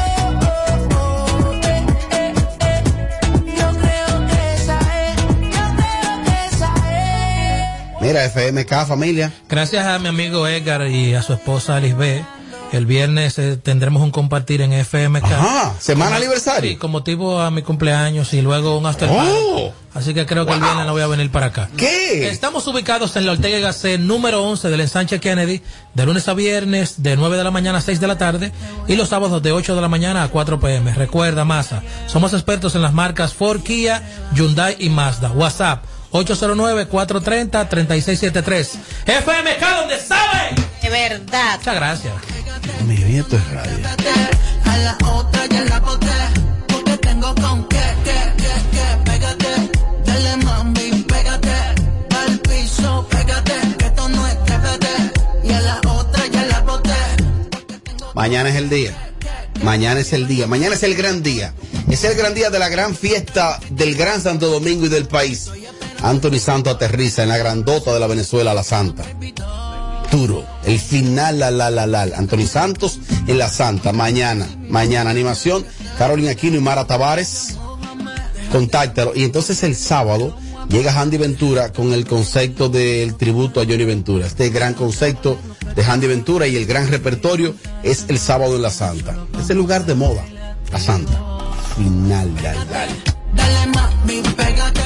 [8.07, 9.33] Mira, FMK, familia.
[9.49, 12.25] Gracias a mi amigo Edgar y a su esposa Lisbeth.
[12.73, 15.25] El viernes eh, tendremos un compartir en FMK.
[15.25, 16.71] Ajá, semana Como- aniversario.
[16.71, 19.09] Sí, con motivo a mi cumpleaños y luego un after.
[19.11, 19.73] Oh.
[19.95, 21.69] Así que creo que el viernes no voy a venir para acá.
[21.77, 22.29] ¿Qué?
[22.29, 25.63] Estamos ubicados en la Ortega y Gasset número 11 del ensanche Kennedy,
[25.95, 28.53] de lunes a viernes, de 9 de la mañana a 6 de la tarde,
[28.87, 30.93] y los sábados de 8 de la mañana a 4 pm.
[30.95, 34.03] Recuerda, Masa, somos expertos en las marcas Ford, Kia,
[34.35, 35.31] Hyundai y Mazda.
[35.33, 35.83] WhatsApp
[36.17, 38.69] 809-430-3673.
[39.07, 40.55] FMK, donde sabe.
[40.83, 41.59] De verdad.
[41.59, 42.15] Muchas gracias.
[42.87, 43.87] Mi vida, esto es radio.
[44.65, 46.07] A la otra ya la boté,
[46.69, 49.71] porque tengo con qué, qué, qué, qué, pégate,
[50.05, 51.53] dale mami, pégate,
[52.17, 54.87] al piso, pégate, que esto no es TBT,
[55.45, 56.93] y a la otra ya la boté.
[58.15, 58.97] Mañana es el día.
[59.63, 60.47] Mañana es el día.
[60.47, 61.53] Mañana es el gran día.
[61.91, 65.51] Es el gran día de la gran fiesta del Gran Santo Domingo y del país.
[66.03, 69.05] Anthony Santo aterriza en la grandota de la Venezuela, la Santa.
[70.11, 70.45] Duro.
[70.65, 72.03] El final, la, la, la, la.
[72.03, 73.93] Anthony Santos en la Santa.
[73.93, 74.47] Mañana.
[74.69, 75.11] Mañana.
[75.11, 75.65] Animación.
[75.99, 77.57] Carolina Aquino y Mara Tavares.
[78.53, 79.13] Contáctalo.
[79.15, 80.37] Y entonces el sábado
[80.69, 84.27] llega Handy Ventura con el concepto del tributo a Johnny Ventura.
[84.27, 85.39] Este gran concepto
[85.75, 89.17] de Handy Ventura y el gran repertorio es el sábado en la Santa.
[89.41, 90.25] Es el lugar de moda.
[90.71, 91.21] La Santa.
[91.77, 92.93] Final, dale, dale.
[93.35, 94.81] Dale mami, pégate,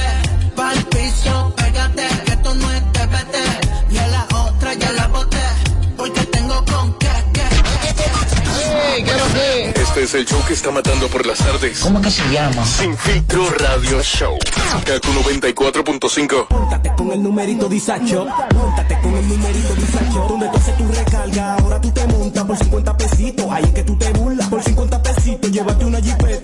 [10.11, 11.79] es el show que está matando por las tardes.
[11.79, 12.65] ¿Cómo que se llama?
[12.65, 14.37] Sin filtro radio show.
[14.85, 16.47] Kaku 94.5.
[16.49, 18.27] Móntate con el numerito disacho.
[18.53, 20.25] Móntate con el numerito disacho.
[20.27, 23.45] Donde tú haces tu recarga, ahora tú te montas por 50 pesitos.
[23.51, 24.49] Ahí es que tú te burlas.
[24.49, 26.40] Por 50 pesitos, llévate una jipeta,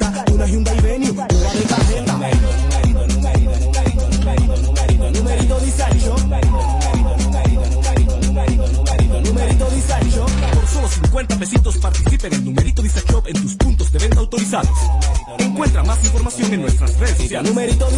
[14.54, 14.78] autorizados.
[15.40, 17.54] Encuentra más información en nuestras redes sociales.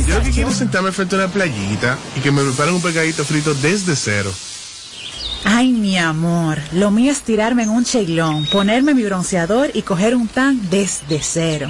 [0.08, 2.82] Yo lo que quiero es sentarme frente a una playita y que me preparen un
[2.82, 4.32] pegadito frito desde cero.
[5.46, 10.16] Ay, mi amor, lo mío es tirarme en un cheilón, ponerme mi bronceador y coger
[10.16, 11.70] un tan desde cero.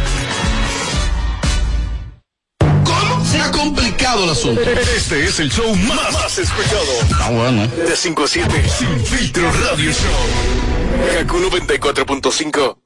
[3.41, 4.61] Ha complicado el asunto.
[4.61, 6.85] Este es el show más, más escuchado.
[7.19, 7.67] Ah, bueno.
[7.67, 8.69] De 5 a 7.
[8.69, 11.17] Sin filtro radio show.
[11.17, 12.80] Kaku 94.5.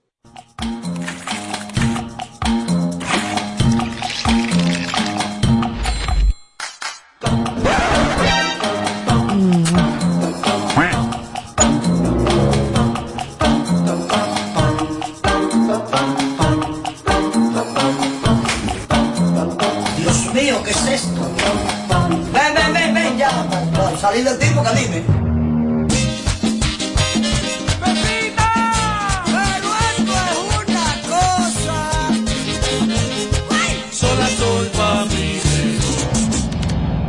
[24.06, 25.04] Salí del tipo, que dime.
[33.92, 35.42] sola soy pa' mi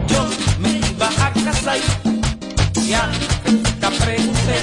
[0.07, 0.27] Yo
[0.59, 1.79] me iba a casar
[2.83, 3.11] y a
[3.81, 4.57] te pregunté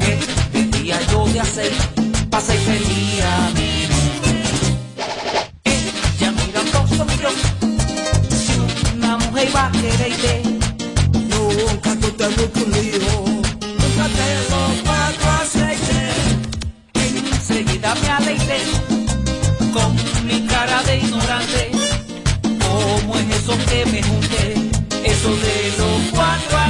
[0.00, 0.18] qué
[0.58, 1.72] debía yo de hacer.
[2.30, 3.86] Para ser feliz a mí.
[5.62, 7.30] Ella mirando sonrió,
[8.28, 10.51] si una mujer va a quererte,
[20.96, 21.70] ignorante.
[22.42, 24.54] ¿Cómo es eso que me junté?
[25.04, 26.61] Eso de los cuatro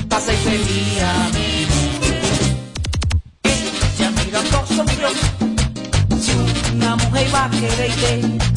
[0.09, 2.23] para ser sería mejor.
[3.45, 5.09] Ella mirando sonrió,
[6.21, 6.33] si
[6.75, 8.52] una mujer iba a quererte,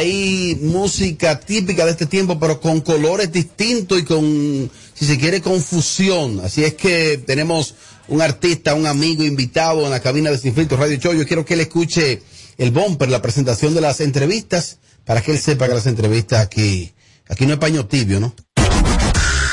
[0.00, 5.40] ahí música típica de este tiempo, pero con colores distintos y con, si se quiere,
[5.40, 6.40] confusión.
[6.40, 7.74] Así es que tenemos
[8.08, 11.14] un artista, un amigo invitado en la cabina de Sin Filtro Radio Show.
[11.14, 12.22] Yo quiero que él escuche
[12.58, 16.92] el bumper, la presentación de las entrevistas, para que él sepa que las entrevistas aquí,
[17.28, 18.34] aquí no es paño tibio, ¿no?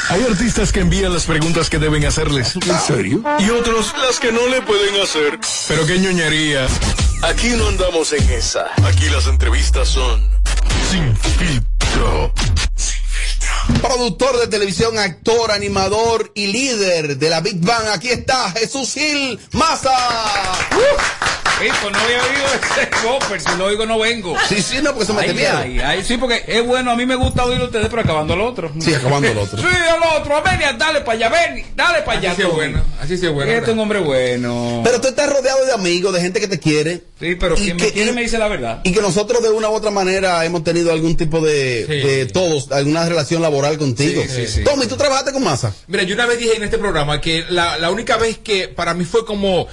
[0.09, 2.55] Hay artistas que envían las preguntas que deben hacerles.
[2.55, 3.23] ¿En serio?
[3.39, 5.37] Y otros las que no le pueden hacer.
[5.67, 6.67] Pero qué ñoñería.
[7.23, 8.67] Aquí no andamos en esa.
[8.85, 10.29] Aquí las entrevistas son
[10.89, 12.33] sin filtro.
[13.81, 17.87] Productor de televisión, actor, animador y líder de la Big Bang.
[17.91, 19.97] Aquí está Jesús Gil Maza.
[21.65, 24.35] Hijo, no había oído ese bumper, si lo oigo no vengo.
[24.47, 25.57] Sí, sí, no, porque se me Ay, miedo.
[25.57, 28.41] ay, ay, sí, porque es bueno, a mí me gusta oír ustedes, pero acabando el
[28.41, 28.71] otro.
[28.79, 29.57] Sí, acabando el otro.
[29.67, 32.31] Sí, al otro, Amelia, dale para allá, ven, dale para allá.
[32.31, 33.51] Así sí es bueno, así sí es bueno.
[33.51, 34.81] Este es un hombre bueno.
[34.83, 37.01] Pero tú estás rodeado de amigos, de gente que te quiere.
[37.19, 38.81] Sí, pero quien que- me quiere y- me dice la verdad.
[38.83, 42.71] Y que nosotros de una u otra manera hemos tenido algún tipo de, de todos,
[42.71, 44.21] alguna relación laboral contigo.
[44.27, 44.63] Sí, sí, sí.
[44.63, 45.73] Tommy, ¿tú trabajaste con Masa?
[45.87, 48.93] Mira, yo una vez dije en este programa que la, la única vez que para
[48.93, 49.67] mí fue como,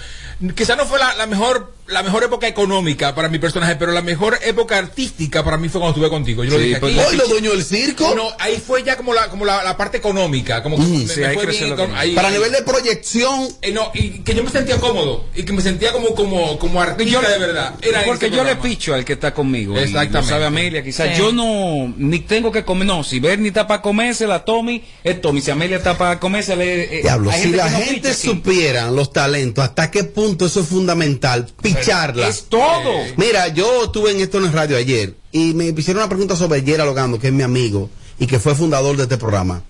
[0.53, 4.01] quizás no fue la, la mejor la mejor época económica para mi personaje, pero la
[4.03, 6.43] mejor época artística para mí fue cuando estuve contigo.
[6.45, 7.07] Yo lo Sí, dije pues, aquí.
[7.11, 8.15] ¿Hoy lo dueño del circo?
[8.15, 11.09] No, ahí fue ya como la, como la, la parte económica, como que Mm, me-
[11.09, 13.49] sí, me ahí fue creció bien lo con- que- ahí- Para ahí- nivel de proyección.
[13.63, 16.81] Eh, no, y que yo me sentía cómodo y que me sentía como como como
[16.81, 17.75] artista de verdad.
[17.83, 19.77] Era porque yo le picho al que está conmigo.
[19.77, 20.19] Exactamente.
[20.19, 21.09] Y lo sabe Amelia, quizás.
[21.15, 21.19] Sí.
[21.19, 23.05] Yo no, ni tengo que comer, no.
[23.05, 25.41] Si Bernie está para comérsela, Tommy, es Tommy.
[25.43, 29.91] Si Amelia está para comérsela, eh, Diablo, si la no gente supiera los talentos, hasta
[29.91, 31.47] qué punto eso es fundamental,
[31.81, 32.29] picharla.
[32.29, 32.93] Es todo.
[33.17, 36.63] Mira, yo estuve en esto en el radio ayer y me hicieron una pregunta sobre
[36.63, 39.63] Gerald Logando, que es mi amigo y que fue fundador de este programa.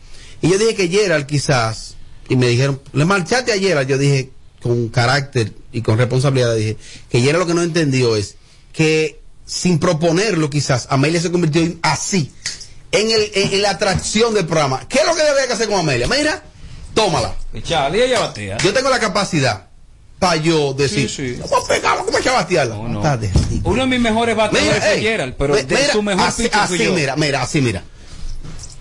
[0.43, 1.95] Y yo dije que Gerald quizás,
[2.29, 4.31] y me dijeron, le marchaste a Gerald, yo dije
[4.62, 6.77] con carácter y con responsabilidad, dije
[7.11, 8.37] que Gerald lo que no entendió es
[8.73, 12.33] que sin proponerlo quizás, Amelia se convirtió en- así,
[12.93, 14.87] en, el, en, en la atracción del programa.
[14.88, 16.07] ¿Qué es lo que debe que hacer con Amelia?
[16.09, 16.43] Mira,
[16.95, 17.35] tómala.
[17.53, 18.57] Echarle y ella batea.
[18.59, 19.69] Yo tengo la capacidad
[20.18, 21.40] para yo decir, Sí, sí.
[21.40, 23.18] vamos a pegar, vamos a
[23.64, 26.27] Uno de mis mejores bateadores Mira, fue ey, Gerald, pero ve- de mira, su mejor
[26.29, 26.92] así, así, yo.
[26.92, 27.83] mira, mira, así, mira.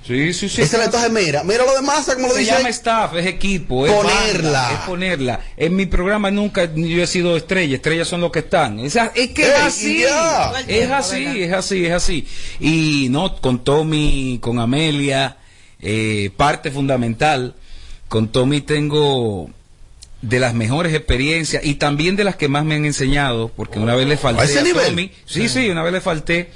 [0.05, 0.61] Sí, sí, sí.
[0.61, 2.51] Ese le entonces, mira, mira lo de masa, como lo se dice.
[2.51, 4.61] llama staff, es equipo, es Ponerla.
[4.61, 5.39] banda, es ponerla.
[5.55, 8.79] En mi programa nunca yo he sido estrella, estrellas son los que están.
[8.81, 10.51] Es, es que Ey, es así, ya.
[10.67, 12.27] es así, es así, es así.
[12.59, 15.37] Y no, con Tommy, con Amelia,
[15.79, 17.55] eh, parte fundamental.
[18.09, 19.49] Con Tommy tengo
[20.23, 23.93] de las mejores experiencias y también de las que más me han enseñado, porque una
[23.93, 24.85] vez le falté ¿A ese nivel?
[24.87, 26.49] Tommy, sí, sí, una vez le falté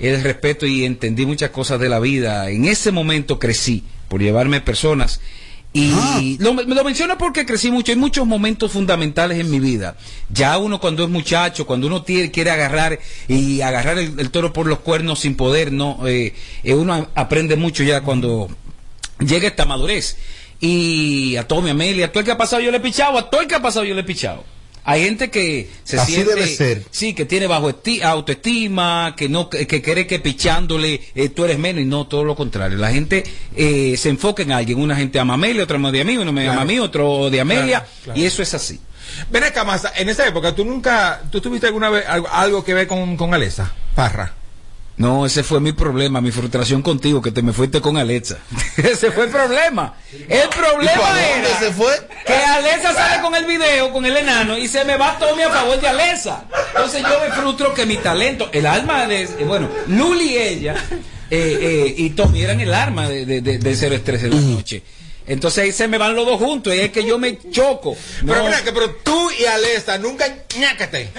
[0.00, 2.50] el respeto y entendí muchas cosas de la vida.
[2.50, 5.20] En ese momento crecí por llevarme personas.
[5.72, 6.20] Y Ah.
[6.38, 7.92] lo, me lo menciono porque crecí mucho.
[7.92, 9.96] Hay muchos momentos fundamentales en mi vida.
[10.30, 12.98] Ya uno cuando es muchacho, cuando uno tiene, quiere agarrar
[13.28, 16.34] y agarrar el, el toro por los cuernos sin poder, no, eh,
[16.64, 18.48] eh, uno aprende mucho ya cuando
[19.20, 20.16] llega esta madurez.
[20.68, 23.18] Y a Tommy, a Amelia, a todo el que ha pasado yo le he pichado,
[23.18, 24.42] a todo el que ha pasado yo le he pichado.
[24.86, 26.82] Hay gente que se Así siente, debe ser.
[26.90, 31.44] sí, que tiene bajo esti- autoestima, que no, que, que cree que pichándole eh, tú
[31.44, 32.76] eres menos y no todo lo contrario.
[32.78, 33.24] La gente
[33.56, 36.32] eh, se enfoca en alguien, una gente ama a Amelia, otra ama de mí, uno
[36.32, 38.20] me ama a mí, otro de Amelia, Claro, claro.
[38.20, 38.78] y eso es así.
[39.30, 42.74] Ven acá, Masa, en esa época, ¿tú nunca, tú tuviste alguna vez algo, algo que
[42.74, 44.34] ver con, con Alesa Parra?
[44.96, 48.38] No, ese fue mi problema, mi frustración contigo, que te me fuiste con Alexa.
[48.76, 49.94] ese fue el problema.
[50.12, 51.92] El ¿Y problema era se fue?
[52.24, 55.50] que Alexa sale con el video, con el enano, y se me va Tommy a
[55.50, 56.44] favor de Alexa.
[56.68, 60.76] Entonces yo me frustro que mi talento, el alma de, eh, bueno, Luli y ella,
[61.28, 64.82] eh, eh, y Tommy eran el arma de, de, de, de de la noche.
[65.26, 67.96] Entonces ahí se me van los dos juntos, y es que yo me choco.
[68.26, 70.26] Pero No, mira, que pero tú y Alesta nunca
[70.58, 71.10] ñácate.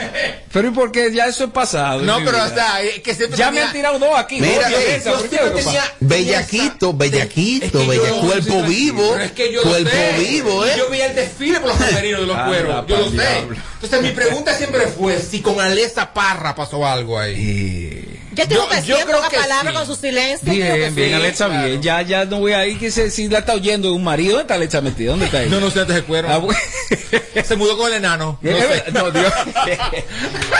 [0.53, 1.11] pero ¿y por qué?
[1.11, 2.01] Ya eso es pasado.
[2.01, 4.39] No, pero hasta eh, que siempre Ya me han tirado dos aquí.
[4.39, 5.93] Mira, y siempre ¿Qué tenía-?
[5.99, 9.17] Bellaquito, bellaquito, Es que yo bella- no cuerpo soy vivo.
[9.17, 10.15] es que yo cuerpo sé.
[10.19, 10.71] vivo, ¿eh?
[10.75, 12.85] Y Yo vi el desfile por los camerinos de los Ah, cueros.
[12.87, 13.37] Yo lo sé.
[13.75, 18.14] Entonces mi pregunta siempre fue si con Alesta Parra pasó algo ahí.
[18.35, 19.77] Yo tengo Yo- que yo creo que palabra sí.
[19.77, 20.51] con su silencio.
[20.51, 21.13] Bien, bien, sí.
[21.13, 21.81] Alexa, bien.
[21.81, 22.75] Ya, ya no voy ahí.
[22.75, 25.11] Que se, si la está oyendo un marido, ¿dónde está Alexa metida?
[25.11, 25.51] ¿Dónde está ella?
[25.51, 26.27] No, no sé, antes de cuero.
[26.29, 26.59] Ah, bueno.
[27.45, 28.39] Se mudó con el enano.
[28.43, 28.83] No sé.
[28.93, 29.33] no, Dios.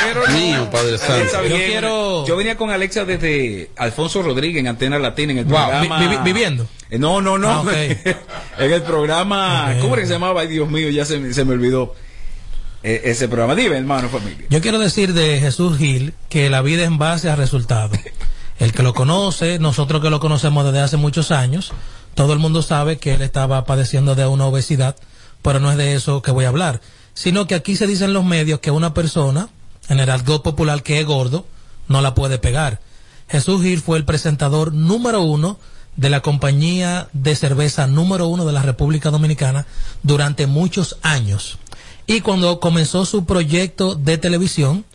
[0.04, 0.34] Pero no.
[0.38, 1.42] Mío, Padre Alexa, Santo.
[1.48, 1.52] bien.
[1.62, 5.58] Yo quiero- Yo venía con Alexa desde Alfonso Rodríguez en Antena Latina en el Wow,
[5.70, 6.00] programa.
[6.00, 6.68] vi- vi- viviendo.
[6.90, 7.50] Eh, No, no, no.
[7.50, 7.72] Ah, ok.
[8.60, 9.72] en el programa.
[9.76, 9.82] Ok.
[9.82, 10.42] ¿Cómo era que se llamaba?
[10.42, 11.96] Ay, Dios mío, ya se, se me olvidó.
[12.88, 13.56] Eh, ese programa.
[13.56, 14.46] Dime, hermano, familia.
[14.48, 17.98] Yo quiero decir de Jesús Gil que la vida es en base a resultados.
[18.60, 21.74] El que lo conoce, nosotros que lo conocemos desde hace muchos años,
[22.14, 24.96] todo el mundo sabe que él estaba padeciendo de una obesidad,
[25.42, 26.80] pero no es de eso que voy a hablar,
[27.16, 29.50] sino que aquí se dice en los medios que una persona,
[29.90, 31.48] en el argot popular que es gordo,
[31.88, 32.82] no la puede pegar.
[33.28, 35.58] Jesús Gil fue el presentador número uno
[35.96, 39.66] de la compañía de cerveza número uno de la República Dominicana
[40.04, 41.58] durante muchos años.
[42.08, 44.86] Y cuando comenzó su proyecto de televisión,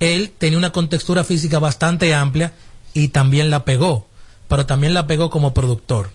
[0.00, 2.52] él tenía una contextura física bastante amplia
[2.94, 4.06] y también la pegó,
[4.48, 6.10] pero también la pegó como productor,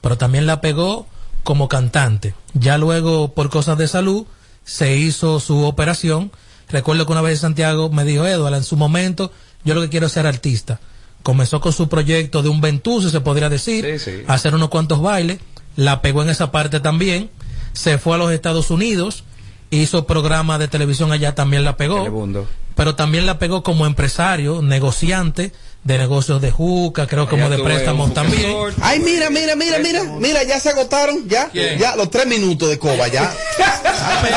[0.00, 1.06] pero también la pegó
[1.42, 2.34] como cantante.
[2.54, 4.26] Ya luego, por cosas de salud,
[4.64, 6.30] se hizo su operación.
[6.68, 9.30] Recuerdo que una vez Santiago me dijo, Eduardo, en su momento,
[9.64, 10.80] yo lo que quiero es ser artista.
[11.22, 14.22] Comenzó con su proyecto de un ventuso, se podría decir, Sí, sí.
[14.26, 15.38] hacer unos cuantos bailes,
[15.76, 17.30] la pegó en esa parte también,
[17.72, 19.24] se fue a los Estados Unidos,
[19.70, 22.46] hizo programa de televisión allá, también la pegó Telemundo.
[22.74, 25.52] pero también la pegó como empresario, negociante
[25.84, 28.56] de negocios de juca, creo como Allá de tuve préstamos también.
[28.82, 31.78] Ay, mira, mira, mira, mira, mira, ya se agotaron, ya, ¿Quién?
[31.78, 33.22] ya, los tres minutos de coba, ya.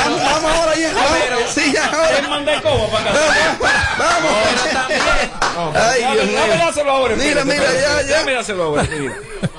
[0.06, 2.30] vamos, vamos ahora, ya, vamos, sí, ya, ahora.
[2.30, 3.12] manda coba para
[3.98, 4.32] Vamos.
[5.76, 6.40] Ay, Dios mío.
[6.40, 7.16] Dame dárselo ahora.
[7.16, 8.24] Mira, mira, ya, ya.
[8.32, 8.88] Dárselo ahora.
[8.98, 9.16] mira.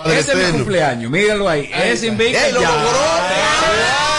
[0.07, 1.68] Ese es mi cumpleaños, míralo ahí.
[1.75, 4.09] Es invicto ¡Ey, lo logró!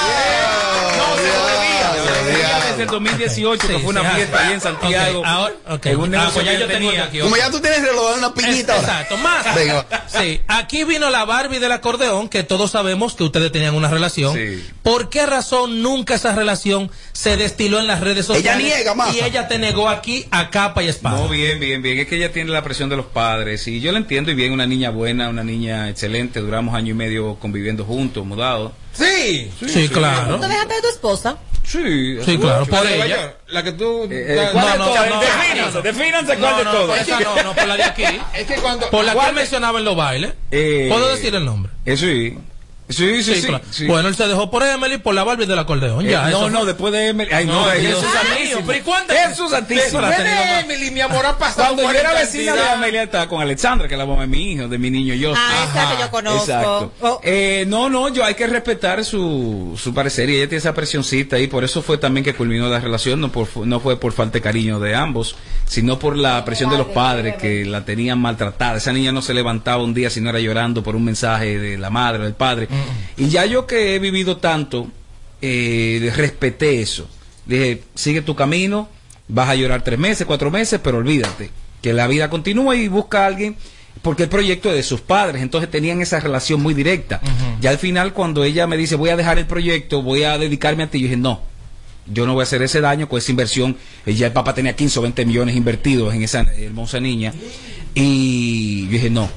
[2.81, 5.25] El 2018, que Sí, fue una sí, fiesta ah, ahí en Santiago.
[5.25, 5.85] ahora- ok.
[5.87, 7.03] En un Ah, pues ya que yo él tengo tenía.
[7.05, 8.87] aquí, Como ya tú tienes reloj, una piñita ahora.
[8.87, 9.55] Exacto, más.
[9.55, 9.85] Venga.
[10.07, 14.33] Sí, aquí vino la Barbie del acordeón, que todos sabemos que ustedes tenían una relación.
[14.35, 14.63] Sí.
[14.83, 18.65] ¿Por qué razón nunca esa relación se destiló en las redes Ella sociales?
[18.65, 19.13] niega, Maza.
[19.13, 21.17] Y ella te negó aquí a capa y espada.
[21.17, 21.99] No, bien, bien, bien.
[21.99, 23.67] Es que ella tiene la presión de los padres.
[23.67, 26.39] Y yo la entiendo y bien, una niña buena, una niña excelente.
[26.41, 28.71] Duramos año y medio conviviendo juntos, mudados.
[28.93, 29.49] Sí.
[29.67, 30.35] Sí, claro.
[30.39, 31.37] ¿Tú dejaste de tu esposa?
[31.63, 33.07] Sí, Sí, claro, por La ella.
[33.07, 34.07] York, La que tú.
[34.11, 35.09] Eh, ¿cuál No, no, todas?
[35.09, 35.81] no, Defínanse, no.
[35.81, 38.03] defínanse cuál No, de no, por esa no, no, por la de aquí.
[38.35, 38.89] Es que cuando.
[38.89, 40.33] Por la que ¿cuál él de- mencionaba en los bailes.
[40.51, 41.71] Eh, ¿Puedo decir el nombre?
[41.85, 42.37] Eh, sí.
[42.91, 43.47] Sí, sí, sí.
[43.47, 43.63] claro.
[43.71, 43.85] sí.
[43.87, 46.05] Bueno, él se dejó por Emily por la Barbie del acordeón.
[46.05, 46.67] Eh, Ya, no, no, fue.
[46.67, 47.29] después de Emily.
[47.33, 48.61] Ay, no, No, Jesús santísimo.
[48.65, 50.01] pero ¿y cuántas- Jesús santísimo.
[50.01, 51.75] Después de Emily, mi amor, ha pasado.
[51.75, 52.61] Cuando yo era vecina de.
[52.61, 55.33] Amelia estaba con Alexandra, que es la mamá de mi hijo, de mi niño yo.
[55.35, 56.39] Ah, esa que yo conozco.
[56.43, 56.91] Exacto.
[57.01, 57.19] Oh.
[57.23, 61.37] Eh, no, no, yo hay que respetar su, su parecer y ella tiene esa presioncita
[61.39, 64.33] y por eso fue también que culminó la relación, no, por, no fue por falta
[64.33, 65.35] de cariño de ambos,
[65.65, 68.77] sino por la presión de los padres que la tenían maltratada.
[68.77, 71.77] Esa niña no se levantaba un día si no era llorando por un mensaje de
[71.77, 72.67] la madre o del padre.
[73.17, 74.87] Y ya yo que he vivido tanto,
[75.41, 77.07] eh, respeté eso.
[77.45, 78.89] Dije, sigue tu camino,
[79.27, 81.49] vas a llorar tres meses, cuatro meses, pero olvídate,
[81.81, 83.55] que la vida continúa y busca a alguien,
[84.01, 87.19] porque el proyecto es de sus padres, entonces tenían esa relación muy directa.
[87.59, 90.83] Ya al final, cuando ella me dice, voy a dejar el proyecto, voy a dedicarme
[90.83, 91.41] a ti, yo dije, no,
[92.07, 93.77] yo no voy a hacer ese daño con esa inversión.
[94.05, 97.33] Eh, Ya el papá tenía 15 o 20 millones invertidos en esa hermosa niña.
[97.93, 99.29] Y yo dije, no,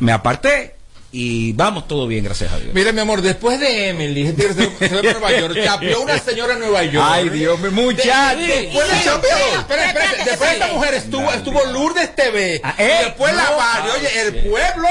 [0.00, 0.74] me aparté
[1.10, 2.74] y vamos todo bien, gracias a Dios.
[2.74, 6.52] Mira, mi amor, después de Emily, se se fue para Nueva York, chapeó una señora
[6.54, 7.06] en Nueva York.
[7.10, 8.38] Ay, Dios mío, muchacho.
[8.38, 9.30] De- Después de Chapeó.
[9.58, 12.60] Espera, espera, después de esta mujer estuvo, estuvo Lourdes TV.
[12.62, 13.56] Ah, y eh, después la no.
[13.56, 13.90] Barbie.
[13.92, 14.88] Oye, el pueblo.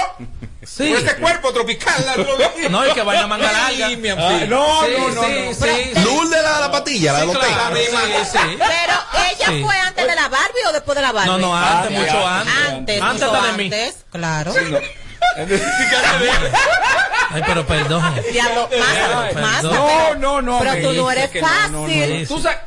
[0.65, 0.89] Sí.
[0.89, 1.93] Por ese cuerpo tropical.
[2.05, 2.15] la-
[2.69, 3.89] No, y que manga larga.
[3.89, 4.31] Mi amor.
[4.41, 5.53] Ah, no, Sí, no, no, sí, no.
[5.53, 6.01] sí, sí.
[6.03, 7.89] Lul de la, la patilla, la de los claro, tenis.
[7.89, 8.57] sí, sí.
[8.57, 8.93] Pero
[9.31, 9.63] ella Sí.
[9.63, 11.29] fue antes de la Barbie o después de la Barbie.
[11.31, 12.53] No, no, antes, Ah, mucho antes.
[12.67, 13.63] Antes, Antes mucho hasta de mí.
[13.65, 14.53] antes, claro.
[17.29, 18.03] Ay, pero perdón.
[18.31, 19.63] Diablo, más, más.
[19.63, 20.59] No, no, no.
[20.59, 22.27] Pero tú no eres fácil.
[22.27, 22.57] Tú sabes,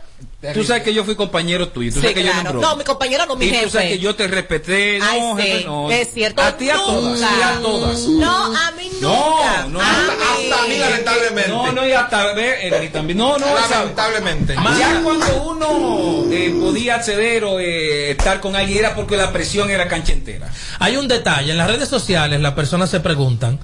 [0.54, 1.90] Tú sabes que yo fui compañero tuyo.
[1.90, 2.44] Tú Sí, sabes que yo claro.
[2.44, 2.68] no broma.
[2.68, 3.70] No, mi compañero no, mi y tú jefe.
[3.70, 4.98] sabes que yo te respeté.
[4.98, 5.90] No, Ay, sí, jefe, no.
[5.90, 6.40] es cierto.
[6.42, 7.20] A ti a todas.
[7.20, 7.28] Nunca.
[7.38, 8.00] y a todas.
[8.08, 9.66] No, a mí No, nunca.
[9.68, 10.22] no, a hasta- mí.
[10.50, 11.50] hasta a mí, lamentablemente.
[11.50, 13.18] No, no, y hasta ver, Ernie también.
[13.18, 14.54] No, no, Lamentablemente.
[14.54, 19.32] sea, Ya cuando uno eh, podía acceder o eh, estar con alguien era porque la
[19.32, 20.48] presión era cancha entera.
[20.78, 23.58] Hay un detalle, en las redes sociales las personas se preguntan,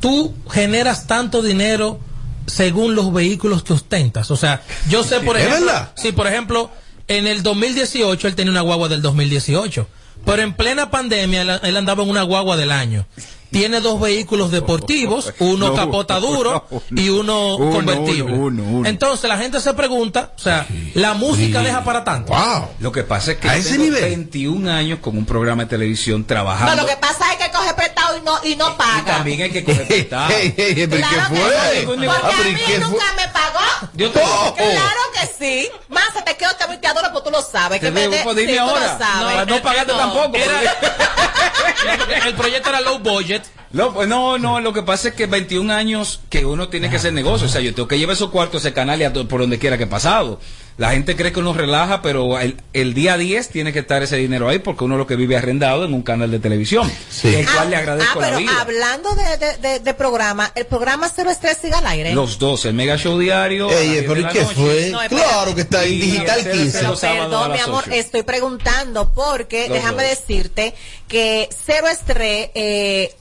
[0.00, 2.00] ¿tú generas tanto dinero
[2.46, 4.30] según los vehículos que ostentas?
[4.30, 6.70] O sea, yo sé, por ¿Es ejemplo, sí, por ejemplo,
[7.08, 9.86] en el 2018 él tenía una guagua del 2018,
[10.24, 13.06] pero en plena pandemia él, él andaba en una guagua del año.
[13.50, 18.32] Tiene dos vehículos deportivos, uno No, capota duro no, y uno, uno, convertible.
[18.32, 18.88] uno, uno, uno.
[18.88, 22.32] Entonces la gente se pregunta, o sea, la música deja para tanto.
[22.80, 24.00] Lo que pasa es que A ese tengo nivel.
[24.04, 26.76] 21 años con un programa de televisión trabajando.
[26.76, 29.04] No, lo que pasa es que coge prestado y no, y no paga.
[29.18, 30.28] También hay que coger prestado.
[30.30, 30.86] Pero ¿qué que sí,
[31.86, 33.26] porque Ah, a pero ¿y mí nunca fue?
[33.26, 33.90] me pagó.
[33.92, 34.54] Yo te- Oh.
[34.54, 35.70] Claro que sí.
[35.88, 37.80] Más se te quedo te voy te adoro, pues tú lo sabes.
[37.80, 38.98] Te que me debo, de- dime sí, ahora.
[39.20, 40.36] No, no pagaste tampoco.
[40.36, 40.60] Era-
[42.26, 43.42] el proyecto era low budget.
[43.70, 47.12] No, no, no, lo que pasa es que 21 años que uno tiene que hacer
[47.14, 49.58] negocio, o sea, yo tengo que llevar esos cuartos ese canal y a por donde
[49.58, 50.38] quiera que he pasado.
[50.78, 54.16] La gente cree que uno relaja, pero el, el día 10 tiene que estar ese
[54.16, 56.90] dinero ahí porque uno lo que vive arrendado en un canal de televisión,
[57.24, 58.60] el cual le Ah, agradezco la pero vida.
[58.60, 62.14] hablando de, de, de, de programa, el programa Cero Estrés sigue al aire.
[62.14, 63.70] Los dos, el Mega Show diario.
[63.70, 64.54] Ey, 10 pero de ¿y la qué noche.
[64.54, 64.90] fue?
[64.90, 66.82] No, claro que está en Digital el 15.
[66.84, 67.94] los sábados a Perdón, mi amor, 8.
[67.94, 70.10] estoy preguntando porque Los déjame dos.
[70.18, 70.74] decirte
[71.06, 73.14] que Cero Estrés, eh,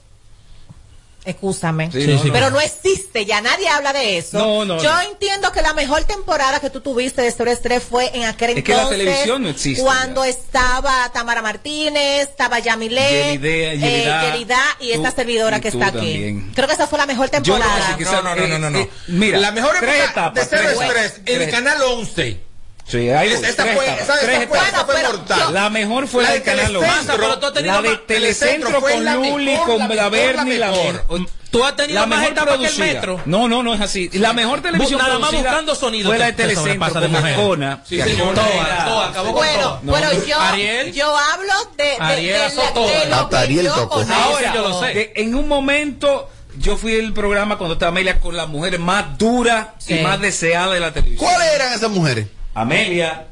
[1.24, 1.92] Excúsame.
[1.92, 2.30] Sí, Sí, no, sí.
[2.32, 4.40] Pero no existe, ya nadie habla de eso.
[4.40, 5.02] No, no, Yo no.
[5.02, 8.64] entiendo que la mejor temporada que tú tuviste de Cero Estrés fue en aquel Es
[8.64, 8.98] que la entonces.
[9.06, 15.58] televisión no existe Cuando estaba Tamara Martínez, estaba Yamilé, Yelidea, eh, y esta tú- servidora
[15.58, 16.42] y que está aquí.
[16.56, 17.98] Creo que esa fue la mejor temporada.
[18.00, 18.80] No, no, no, no, no, no.
[18.80, 22.51] Eh, eh, mira, la mejor etapas, de Estrés, etapas, el canal 11.
[22.92, 25.40] Sí, voy, esa tres fue- esa tres fue- esa fue pero mortal.
[25.40, 27.12] yo- La mejor fue La la de canal Telecentro, 11.
[27.16, 31.06] pero tú has tenido La de Telecentro con Luli, con la la mejor.
[31.52, 32.94] Tú has tenido La más mejor etapas que el producida.
[32.94, 33.22] metro.
[33.26, 34.10] No, no, no es así.
[34.14, 37.18] La mejor televisión nada más buscando sonido fue la de te- te Telecentro de.
[37.18, 37.84] Arjona.
[37.86, 39.80] Sí, sí, Toa, acabó con Bueno, Toa.
[39.84, 40.26] No, pero no.
[40.26, 40.94] yo, Ariel.
[40.94, 43.74] yo hablo de, de, Ariel de la- de lo que Ariel yo.
[44.14, 44.94] Ahora, yo lo sé.
[44.94, 49.18] de- en un momento yo fui el programa cuando estaba Amelia con las mujeres más
[49.18, 49.96] duras Sí.
[49.96, 51.30] y más deseadas de la televisión.
[51.30, 52.28] ¿Cuáles eran esas mujeres?
[52.54, 53.26] Amelia,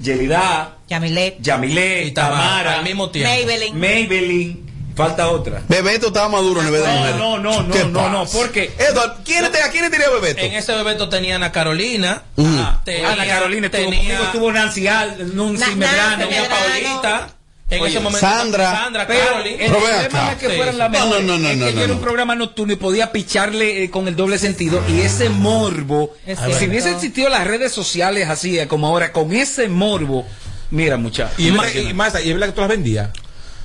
[0.00, 3.30] Yelida, Yamilet, Yamilé, Y Tamara, Tamara, al mismo tiempo.
[3.30, 3.74] Maybelline.
[3.78, 5.62] Maybelline, falta otra.
[5.68, 7.16] Bebeto estaba maduro en el de No, mujeres.
[7.16, 10.40] no, no, no, ¿Qué no, no, porque- Eduardo, ¿quién te- ¿a quién tenía Bebeto?
[10.40, 12.48] En ese Bebeto tenía Ana Carolina, Ujú.
[12.84, 16.48] tenía, Ana Carolina estuvo tenía, conmigo, estuvo Nancy Al, Nancy Na- Medrano, tenía.
[16.48, 17.28] Paulita,
[17.68, 18.70] en Oye, ese momento Sandra.
[18.72, 20.24] Sandra Pero el problema acá.
[20.24, 20.78] no es que fueran sí.
[20.78, 22.04] las No, no, no, no, es no, que era un no.
[22.04, 26.68] programa nocturno y podía picharle eh, con el doble sentido y ese morbo, Es si
[26.68, 30.24] hubiese existido las redes sociales así eh, como ahora, con ese morbo,
[30.70, 31.38] mira muchachos.
[31.38, 33.10] Y, más, y más, y es verdad que tú las vendías.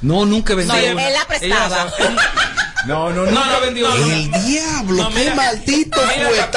[0.02, 1.08] No, nunca vendí No, él, una.
[1.08, 1.94] él la prestaba.
[2.88, 3.94] No, no, No, no, vendí no.
[3.96, 5.36] El diablo, No, qué mira.
[5.36, 6.50] maldito Amelia.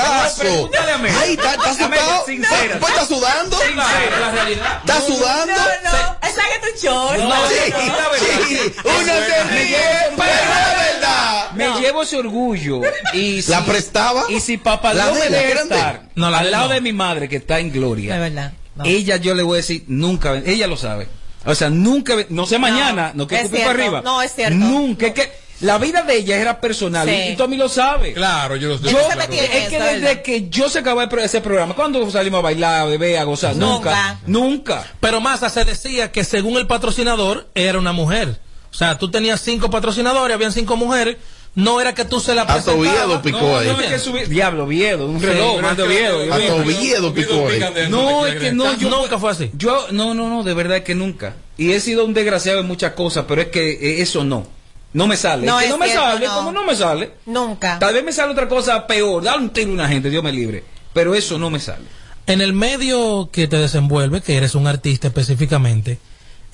[1.21, 2.79] Ay, ¿está, está sincera.
[2.81, 3.59] ¿Pues está sudando?
[3.59, 4.79] Claro, la realidad.
[4.81, 5.53] ¿Está sudando?
[5.53, 7.11] No, no, esa que tu show.
[7.13, 8.27] No, Sí, no, la verdad.
[8.49, 9.79] sí, uno se ríe,
[10.17, 11.51] pero es verdad.
[11.53, 12.81] Me llevo ese orgullo.
[13.13, 14.25] Y si, ¿La prestaba?
[14.29, 16.75] Y si papá La me deja estar No, la al lado no.
[16.75, 18.53] de mi madre que está en gloria, Es verdad.
[18.77, 18.85] no.
[18.85, 21.07] ella yo le voy a decir nunca, ella lo sabe.
[21.47, 24.01] O sea, nunca, no sé mañana, no, que es escupe para arriba.
[24.03, 24.57] No, es cierto.
[24.57, 27.33] Nunca, es que la vida de ella era personal Sí.
[27.33, 28.13] y, Tommy lo sabe.
[28.13, 28.91] Claro, yo lo sé.
[28.91, 32.85] Yo, es que desde que yo se acabó ese programa, cuando salimos a bailar, a
[32.87, 34.21] beber, a gozar, nunca, Nunca.
[34.27, 34.93] nunca.
[35.01, 38.39] Pero Massa se decía que según el patrocinador era una mujer.
[38.71, 41.17] O sea, tú tenías cinco patrocinadores, habían cinco mujeres.
[41.57, 43.05] No era que tú se la Hasta presentabas.
[43.05, 43.69] Oviedo picó No, ahí.
[43.69, 46.37] no, es que subí- Diablo, Viedo, un reloj, pero más de es que- Oviedo.
[46.41, 46.55] digo.
[46.57, 47.89] Oviedo picó ahí.
[47.91, 49.53] No, es que no, yo nunca fue así.
[49.55, 51.37] Yo, no, no, no, de verdad que nunca.
[51.57, 54.49] Y he sido un desgraciado en muchas cosas, pero es que eh, eso no.
[54.95, 55.47] No me sale.
[55.47, 56.35] No, Es que no me cierto, sale, no.
[56.37, 57.13] como no me sale.
[57.27, 57.79] Nunca.
[57.79, 60.33] Tal vez me sale otra cosa peor, dar un tiro a una gente, Dios me
[60.33, 60.65] libre.
[60.93, 61.85] Pero eso no me sale.
[62.27, 65.99] En el medio que te desenvuelve, que eres un artista específicamente,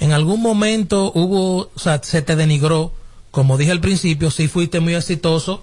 [0.01, 2.93] en algún momento hubo, o sea, se te denigró,
[3.31, 5.63] como dije al principio, sí fuiste muy exitoso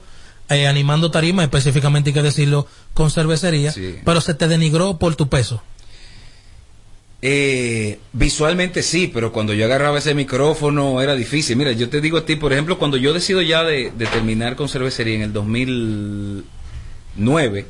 [0.50, 3.98] eh, animando tarima, específicamente hay que decirlo con cervecería, Sí.
[4.06, 5.62] pero se te denigró por tu peso.
[7.22, 11.58] Eh, visualmente sí, pero cuando yo agarraba ese micrófono era difícil.
[11.58, 14.56] Mira, yo te digo a ti, por ejemplo, cuando yo decido ya de, de terminar
[14.56, 17.66] con cervecería en el 2009,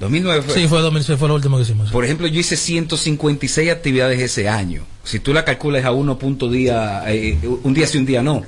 [0.00, 0.54] 2009 fue.
[0.54, 1.90] Sí, fue 2006, fue lo último que hicimos.
[1.90, 4.82] Por ejemplo, yo hice 156 actividades ese año.
[5.04, 8.42] Si tú la calculas a uno punto día, eh, un día sí, un día no.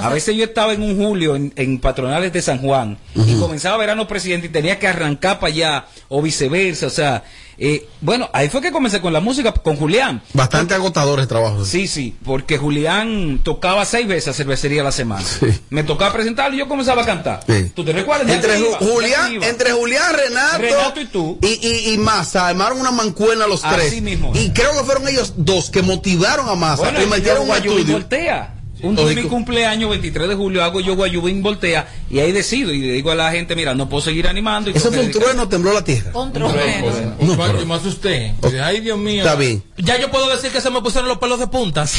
[0.00, 3.76] A veces yo estaba en un julio en, en patronales de San Juan y comenzaba
[3.76, 6.86] verano presidente y tenía que arrancar para allá o viceversa.
[6.86, 7.22] O sea,
[7.58, 10.22] Eh, bueno, ahí fue que comencé con la música, con Julián.
[10.32, 11.68] Bastante agotadores trabajos.
[11.68, 15.24] Sí, sí, porque Julián tocaba seis veces a cervecería a la semana.
[15.70, 17.40] Me tocaba presentarlo y yo comenzaba a cantar.
[17.46, 17.70] Sí.
[17.74, 18.28] ¿Tú te recuerdas?
[18.28, 21.38] Entre Ju- iba, Julián, entre Julián, Renato, Renato y tú.
[21.42, 24.02] y, y, y Massa, armaron una mancuerna los Así tres.
[24.02, 24.32] mismo.
[24.34, 27.92] Y creo que fueron ellos dos que motivaron a Massa Bueno, y metieron un estudio.
[27.94, 28.54] voltea.
[28.84, 32.72] Un día de mi cumpleaños, 23 de julio, hago yo Guayubín voltea y ahí decido
[32.72, 34.70] y le digo a la gente, mira, no puedo seguir animando.
[34.70, 36.10] Y Eso fue un trueno, tembló la tierra.
[36.14, 37.58] Un No, trueno.
[37.58, 38.34] yo me asusté.
[38.62, 39.22] Ay, Dios mío.
[39.24, 39.62] Está bien.
[39.78, 41.86] Ya yo puedo decir que se me pusieron los pelos de punta.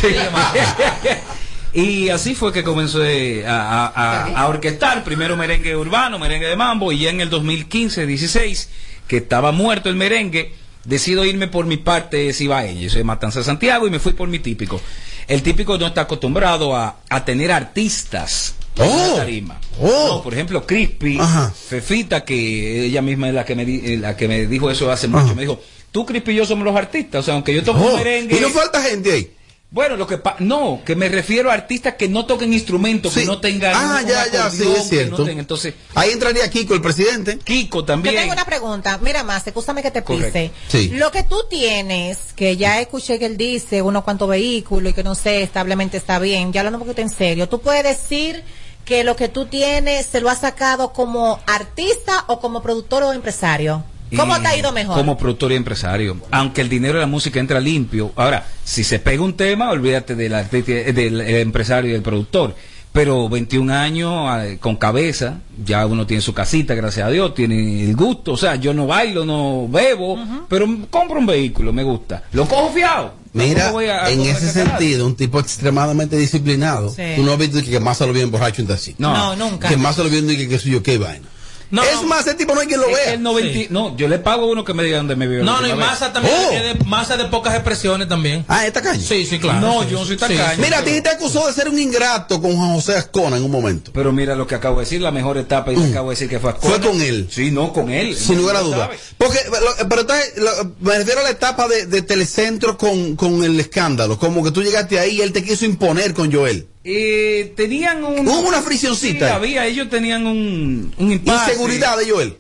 [1.74, 6.56] Y así fue que comencé a, a- a- a orquestar, primero merengue urbano, merengue de
[6.56, 8.68] mambo, y ya en el 2015-16,
[9.10, 10.54] que estaba muerto el merengue,
[10.86, 12.80] decido irme por mi parte cibaeña.
[12.80, 14.80] Yo soy de Matanza de Santiago y me fui por mi típico.
[15.28, 19.07] El típico no está acostumbrado a, a tener artistas en Oh.
[19.11, 19.59] la tarima.
[19.82, 20.07] Oh.
[20.17, 21.51] No, por ejemplo, Crispy, Ajá.
[21.51, 24.91] Fefita, que ella misma es la que me, di- eh, la que me dijo eso
[24.91, 25.59] hace mucho, me dijo,
[25.91, 28.38] tú Crispy y yo somos los artistas, o sea, aunque yo toco Oh, merengue...
[28.38, 29.32] Y no falta gente ahí.
[29.76, 33.26] Bueno, lo que pa- no, que me refiero a artistas que no toquen instrumentos, que
[33.26, 35.17] no tengan Ah, un ya, ya, sí, es que cierto.
[35.17, 37.39] no tengan- entonces, Ahí entraría Kiko, el presidente.
[37.39, 38.15] Kiko Yo también.
[38.15, 38.97] tengo una pregunta.
[39.01, 40.32] Mira más, escúchame que te Correcto.
[40.32, 40.51] pise.
[40.69, 40.91] Sí.
[40.95, 45.03] Lo que tú tienes, que ya escuché que él dice unos cuantos vehículos y que
[45.03, 48.45] no sé, establemente está bien, ya hablando un poquito en serio, ¿tú puedes decir
[48.86, 53.11] que lo que tú tienes se lo has sacado como artista o como productor o
[53.11, 53.84] empresario?
[54.16, 54.95] ¿Cómo te ha ido mejor?
[54.97, 56.18] Como productor y empresario.
[56.32, 58.11] Aunque el dinero de la música entra limpio.
[58.16, 62.55] Ahora, si se pega un tema, olvídate del, artista- del empresario y del productor.
[62.91, 67.84] Pero 21 años eh, con cabeza, ya uno tiene su casita, gracias a Dios, tiene
[67.89, 68.32] el gusto.
[68.32, 72.24] O sea, yo no bailo, no bebo, pero compro un vehículo, me gusta.
[72.32, 73.13] Lo cojo fiado.
[73.34, 76.89] Mira, Tampoco voy a- en ese sentido, un tipo extremadamente disciplinado.
[76.89, 77.01] Sí.
[77.18, 78.95] Tú no has visto que más se lo vio en borracho en taxi.
[78.97, 79.13] No.
[79.13, 79.68] No, nunca.
[79.68, 81.28] Que más se lo vio en que, que suyo, qué vaina.
[81.72, 82.03] No, es no.
[82.03, 83.13] más, ese tipo no hay quien lo Es vea.
[83.13, 85.43] el 90 No, yo le pago a uno que me diga dónde me vive.
[85.43, 86.36] No, no, y masa también.
[86.36, 86.51] Oh.
[86.51, 88.45] es de, masa de pocas expresiones también.
[88.47, 89.01] Ah, esta caña.
[89.01, 89.59] Sí, sí, claro.
[89.61, 90.55] No, sí, yo no soy tacaño.
[90.55, 90.61] sí.
[90.61, 93.51] Mira, a ti te acusó de ser un ingrato con Juan José Ascona en un
[93.51, 93.91] momento.
[93.93, 96.30] Pero mira lo que acabo de decir, la mejor etapa, y te acabo de decir
[96.30, 96.78] que fue Ascona.
[96.78, 96.82] Mm.
[96.82, 97.28] Fue con él.
[97.32, 98.16] Sí, no, con él.
[98.16, 98.80] Sin lugar a dudas.
[98.80, 98.99] sabe.
[99.18, 103.43] Porque, lo- pero entonces, lo- me refiero a la etapa de, de Telecentro con, con
[103.43, 104.18] el escándalo.
[104.20, 106.68] Como que tú llegaste ahí y él te quiso imponer con Joel.
[106.88, 108.28] Eh, tenían un...
[108.28, 109.28] Hubo una friccioncita.
[109.28, 111.54] Sí, había, ellos tenían un, un impasse.
[111.54, 112.38] Inseguridad de Joel.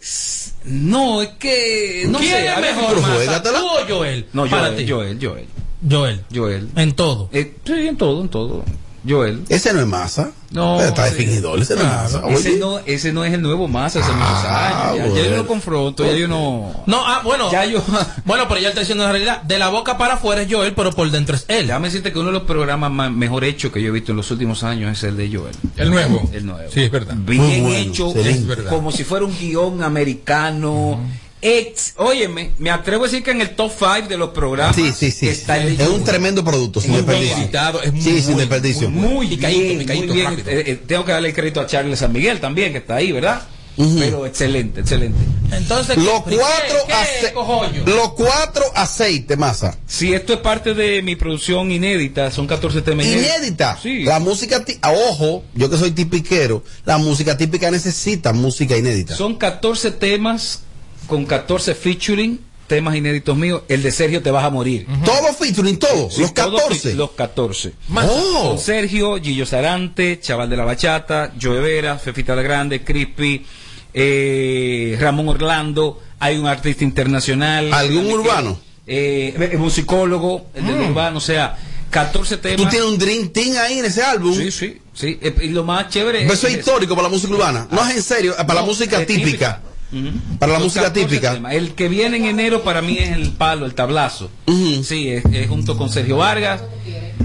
[0.65, 2.05] No, es que...
[2.07, 3.59] No ¿Quién sé, es mejor, juégatela.
[3.59, 4.27] tú o Joel?
[4.33, 4.87] No, Joel.
[4.87, 5.47] Joel, Joel,
[5.89, 6.23] Joel.
[6.33, 6.69] Joel.
[6.75, 7.29] En todo.
[7.33, 8.63] Eh, sí, en todo, en todo.
[9.07, 9.43] Joel.
[9.49, 10.31] Ese no es masa.
[10.51, 11.15] No, Está sí.
[11.15, 11.57] definido.
[11.57, 12.21] Ese no es masa.
[12.29, 14.97] Ese no, ese no es el nuevo más hace muchos Ah, años.
[14.97, 15.37] Ya, ya yo bueno.
[15.37, 16.83] no confronto, ya yo no...
[16.85, 17.51] No, ah, bueno.
[17.51, 17.83] Ya yo...
[18.25, 19.41] Bueno, pero ya está diciendo la realidad.
[19.43, 21.67] De la boca para afuera es Joel, pero por dentro es él.
[21.67, 24.17] Déjame decirte que uno de los programas más, mejor hechos que yo he visto en
[24.17, 25.55] los últimos años es el de Joel.
[25.77, 26.29] El nuevo.
[26.31, 26.69] El nuevo.
[26.71, 27.15] Sí, es verdad.
[27.17, 28.39] Bien bueno, hecho, excelente.
[28.39, 28.69] es verdad.
[28.69, 30.99] como si fuera un guion americano.
[31.41, 34.91] Ex, óyeme, me atrevo a decir que en el top 5 de los programas Sí,
[34.93, 35.27] sí, sí.
[35.27, 37.37] está el de Es un tremendo producto, sin desperdicio.
[37.83, 38.89] es muy Sí, sin desperdicio.
[38.89, 40.43] Muy bien, bien.
[40.47, 43.41] Eh, tengo que darle el crédito a Charles San Miguel también, que está ahí, ¿verdad?
[43.77, 45.19] Pero excelente, excelente.
[45.51, 49.77] Entonces, Los ¿qué- cuatro, qué- los cuatro aceites, masa.
[49.85, 53.77] Si esto es parte de mi producción inédita, son 14 temas Inédita.
[53.83, 54.03] Sí.
[54.03, 59.13] La música, a ojo, yo que soy tipiquero, la música típica necesita música inédita.
[59.13, 60.61] Son 14 temas
[61.07, 63.61] con 14 featuring, temas inéditos míos.
[63.67, 64.87] El de Sergio te vas a morir.
[65.03, 66.89] Todos featuring, todos, Sí, los todos 14.
[66.91, 67.73] fi- Los 14.
[67.95, 68.49] Oh.
[68.49, 73.45] Con Sergio, Gillo Sarante, Chaval de la Bachata, Joe Vera, Fefita la Grande, Crispy,
[73.93, 77.73] eh, Ramón Orlando, hay un artista internacional.
[77.73, 78.59] ¿Algún urbano?
[78.87, 81.57] Eh, eh, musicólogo, el del urbano, o sea,
[81.89, 82.57] 14 temas.
[82.57, 84.35] Tú tienes un Dream Team ahí en ese álbum.
[84.35, 85.17] Sí, sí, sí.
[85.21, 87.67] Eh, Y lo más chévere Eso es es- histórico para la música urbana.
[87.71, 89.61] No es en serio, para la música típica.
[90.39, 91.33] Para la música 14 típica.
[91.33, 91.53] temas.
[91.53, 94.29] El que viene en enero para mí es el palo, el tablazo.
[94.83, 96.61] Sí, es, es junto con Sergio Vargas.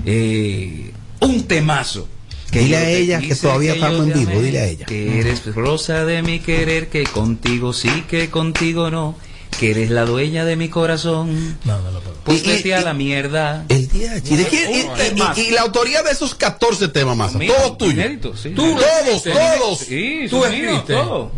[0.07, 2.09] eh, un temazo.
[2.53, 4.87] Dile yo a ella que todavía estamos en vivo, dile a ella.
[4.87, 9.17] Que eres rosa de mi querer, que contigo sí, que contigo no.
[9.59, 11.59] Que eres la dueña de mi corazón.
[11.65, 12.17] No, no lo puedo.
[12.25, 13.65] Pues Y- y- vete a la mierda.
[14.05, 17.79] ¿Y, de quién- y- y- y- y la autoría de esos 14 temas más, todos
[17.79, 18.05] tuyos.
[18.41, 18.51] sí.
[18.51, 19.79] Tú, todos, todos.
[19.79, 20.95] Sí, Tú escribiste.
[20.95, 21.31] todos.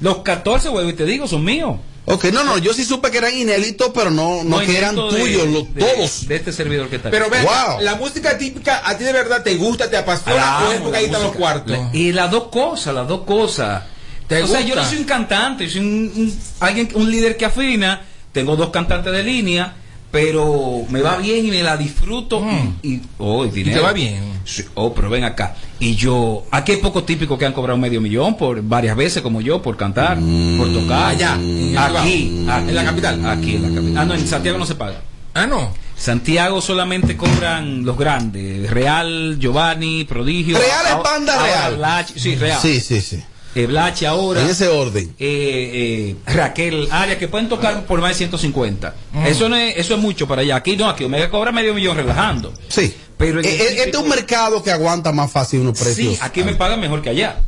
[0.00, 1.76] Los 14, güey, y te digo, son míos.
[2.04, 5.14] Ok, no, no, yo sí supe que eran inéditos, pero no, no, que eran inédito
[5.14, 6.26] de- tuyos, los- de- todos.
[6.26, 7.10] De este servidor que está.
[7.10, 7.80] Pero ven, Wow.
[7.80, 10.92] la música típica, ¿a ti de verdad te gusta, te apasiona La o es porque
[10.92, 11.70] la ahí están los cuartos?
[11.70, 13.84] La- y las dos cosas, las dos cosas.
[14.26, 14.82] ¿Te o sea, yo gusta?
[14.82, 18.02] no soy un cantante, yo soy un, un- alguien, un líder que afina.
[18.32, 19.76] Tengo dos cantantes de línea.
[20.12, 22.44] Pero me va bien y me la disfruto
[22.82, 23.78] y, y- oh, y dinero.
[23.78, 24.22] te va bien?
[24.44, 25.56] Sí, oh, pero ven acá.
[25.80, 29.40] Y yo, aquí hay pocos típicos que han cobrado medio millón por varias veces como
[29.40, 30.18] yo por cantar,
[30.58, 31.06] por tocar.
[31.10, 33.26] Allá, en el aquí, En la capital.
[33.26, 33.98] Aquí en la capital.
[33.98, 35.00] Ah, no, en Santiago no se paga.
[35.34, 35.72] Ah, no.
[35.96, 40.58] Santiago solamente cobran los grandes, Real, Giovanni, Prodigio.
[40.58, 41.78] Real es banda real.
[41.78, 42.58] Blachi- sí, Real.
[42.60, 43.22] Sí, sí, sí.
[43.54, 44.40] Eh, Blachi ahora.
[44.42, 45.14] En ese orden.
[45.18, 48.94] eh, eh, Raquel Arias, que pueden tocar por más de 150.
[49.12, 49.26] Mm.
[49.26, 50.56] Eso no es, eso es mucho para allá.
[50.56, 52.52] Aquí no, aquí Omega cobra medio millón relajando.
[52.68, 52.94] Sí.
[53.18, 56.14] Pero en eh, este es un mercado que aguanta más fácil unos precios.
[56.14, 57.40] Sí, aquí me pagan mejor que allá.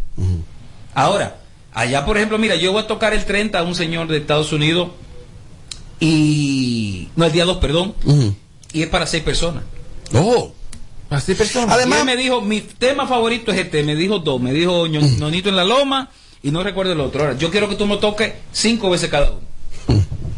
[0.95, 1.39] Ahora,
[1.73, 4.53] allá por ejemplo, mira, yo voy a tocar el 30 a un señor de Estados
[4.53, 4.91] Unidos
[6.01, 7.09] y...
[7.17, 7.95] No, el día 2, perdón.
[8.73, 9.65] Y es para seis personas.
[10.13, 10.53] Oh.
[11.21, 11.75] Seis personas.
[11.77, 15.01] Además, él me dijo, mi tema favorito es este, me dijo dos, me dijo Ño-
[15.19, 16.11] Nonito en la Loma
[16.43, 17.23] y no recuerdo el otro.
[17.23, 19.41] Ahora, yo quiero que tú me toques cinco veces cada uno.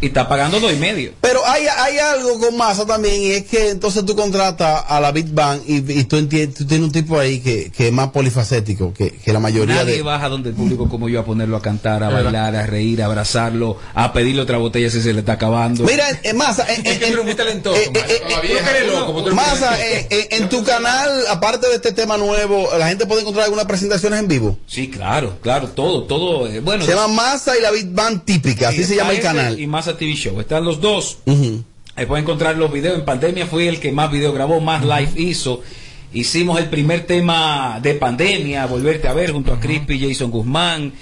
[0.00, 1.12] Y está pagando dos y medio.
[1.22, 5.10] Pero hay, hay algo con masa también, y es que entonces tú contratas a la
[5.10, 8.08] Big Bang y, y tú, entiendes, tú tienes un tipo ahí que, que es más
[8.10, 10.02] polifacético que, que la mayoría Nadie de.
[10.02, 13.06] baja donde el público como yo a ponerlo a cantar, a bailar, a reír, a
[13.06, 15.84] abrazarlo, a pedirle otra botella si se le está acabando.
[15.84, 21.68] Mira, eh, Masa, en, en- en- eh, eh, Masa, eh, eh, en tu canal, aparte
[21.68, 24.58] de este tema nuevo, la gente puede encontrar algunas presentaciones en vivo.
[24.66, 26.48] Sí, claro, claro, todo, todo.
[26.48, 29.20] eh, bueno, se llama Masa y la Big Bang típica, así Sí, se llama el
[29.20, 29.58] canal.
[29.58, 30.40] Y Masa TV Show.
[30.40, 31.18] Están los dos.
[31.94, 32.98] Ahí pueden encontrar los videos.
[32.98, 35.62] En pandemia fui el que más videos grabó, más live hizo.
[36.12, 40.92] Hicimos el primer tema de pandemia, Volverte a ver, junto a Crispy y Jason Guzmán.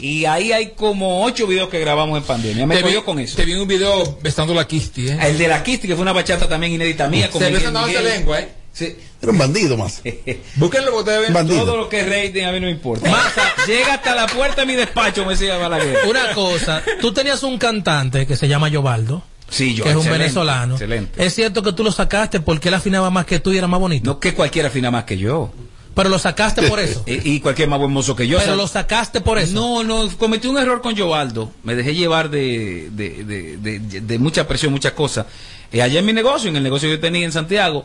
[0.00, 2.66] Y ahí hay como ocho videos que grabamos en pandemia.
[2.66, 3.36] Me Te vi- con eso.
[3.36, 5.18] Te vi un video besando la Kisti, ¿eh?
[5.22, 7.28] El de la Kisti, que fue una bachata también inédita mía.
[7.30, 8.04] Con Se Miguel Miguel.
[8.04, 8.48] lengua, ¿eh?
[8.72, 8.94] Sí.
[9.20, 10.00] Era un bandido más.
[10.56, 11.32] Búsquenlo porque ustedes ven.
[11.34, 11.64] Bandido.
[11.64, 13.10] Todo lo que es rating a mí no me importa.
[13.10, 15.98] Masa, llega hasta la puerta de mi despacho, me decía Balaguer.
[16.08, 19.22] Una cosa, tú tenías un cantante que se llama Yobaldo.
[19.50, 20.74] Sí, yo, que es un excelente, venezolano.
[20.74, 21.24] excelente.
[21.24, 23.80] Es cierto que tú lo sacaste porque él afinaba más que tú y era más
[23.80, 24.04] bonito.
[24.08, 25.50] No que cualquiera afina más que yo.
[25.94, 27.02] Pero lo sacaste por eso.
[27.08, 28.38] Y, y cualquier más buen mozo que yo.
[28.38, 29.52] Pero lo sacaste por eso.
[29.54, 31.50] No, no, cometí un error con Jovaldo.
[31.64, 35.26] Me dejé llevar de, de, de, de- de mucha presión, muchas cosas.
[35.72, 37.84] Eh, allá en mi negocio, en el negocio que yo tenía en Santiago.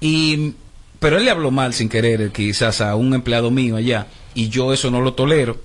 [0.00, 0.54] Y,
[1.00, 4.06] pero él le habló mal sin querer, quizás a un empleado mío allá.
[4.34, 5.58] Y yo eso no lo tolero.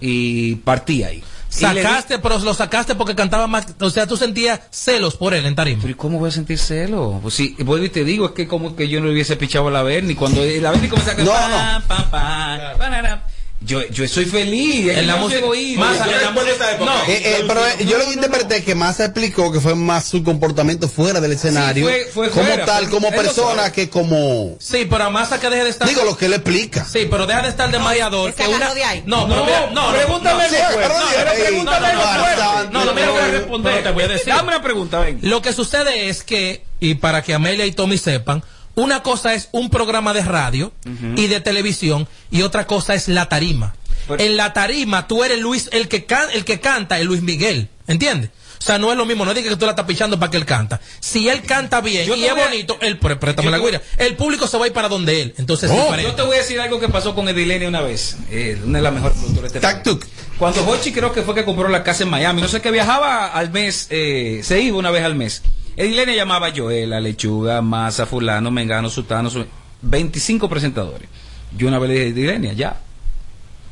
[0.00, 1.22] Y partí ahí.
[1.48, 3.66] Sacaste, pero lo sacaste porque cantaba más.
[3.80, 5.80] O sea, tú sentías celos por él en tarima.
[5.80, 7.20] Pero ¿y cómo voy a sentir celo?
[7.22, 9.70] Pues sí, vuelvo y te digo, es que como que yo no hubiese pichado a
[9.70, 10.16] la Berni.
[10.16, 11.50] Cuando la Berni comienza a cantar.
[11.50, 11.86] No, no.
[11.86, 13.26] pa, pa, parara,
[13.64, 14.88] yo, yo soy feliz.
[14.96, 15.40] En la música-.
[15.40, 16.94] No.
[17.06, 20.22] Eh, eh, pero eh, yo lo que interpreté que Massa explicó que fue más su
[20.22, 24.86] comportamiento fuera del escenario, fue- fue como fuera, tal, fue- como persona que como Sí,
[24.88, 25.88] pero a Massa que deje de estar.
[25.88, 26.84] digo lo que él explica.
[26.84, 28.30] Sí, pero deja de estar de mediador.
[28.34, 28.74] se que una...
[28.74, 29.02] de ahí.
[29.06, 31.92] No, No, pero no, no, pregúntame no, el sí, pero No, no, pero ey, pregúntame
[31.92, 32.70] no, no, el no.
[32.70, 33.82] No, no, mira, voy a responder.
[33.82, 34.28] Te voy a decir.
[34.32, 35.18] Dame una pregunta, ven.
[35.22, 38.42] Lo que sucede es que, y para que Amelia y Tommy sepan,
[38.76, 40.72] una cosa es un programa de radio
[41.16, 43.74] y de televisión y otra cosa es la tarima.
[44.18, 47.68] en la tarima tú eres Luis, el que, can- el que canta es Luis Miguel,
[47.86, 48.30] ¿entiendes?
[48.60, 50.38] O sea, no es lo mismo, no digas que tú la estás pichando para que
[50.38, 50.80] él canta.
[51.00, 54.16] Si él canta bien Yo y es bonito, él, pré- préstame yo la guira, el
[54.16, 55.34] público se va a ir para donde él.
[55.36, 58.16] Entonces, es Oh, yo te voy a decir algo que pasó con Edilene una vez.
[58.30, 59.98] eh, una de las mejores productoras de este país.
[60.38, 63.26] Cuando Hochi creo que fue que compró la casa en Miami, no sé que viajaba
[63.26, 65.42] al mes, eh, se iba una vez al mes.
[65.76, 69.44] Edilene llamaba a Joela, Lechuga, Masa, Fulano, Mengano, Sutano, Su-
[69.82, 71.08] 25 presentadores.
[71.56, 72.80] Yo una vez le dije, Edilene, ya.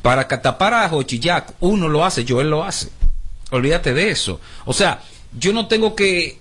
[0.03, 2.88] Para ca- tapar a Hochi, ya, uno lo hace, Joel lo hace.
[3.50, 4.40] Olvídate de eso.
[4.64, 5.00] O sea,
[5.38, 6.38] yo no tengo que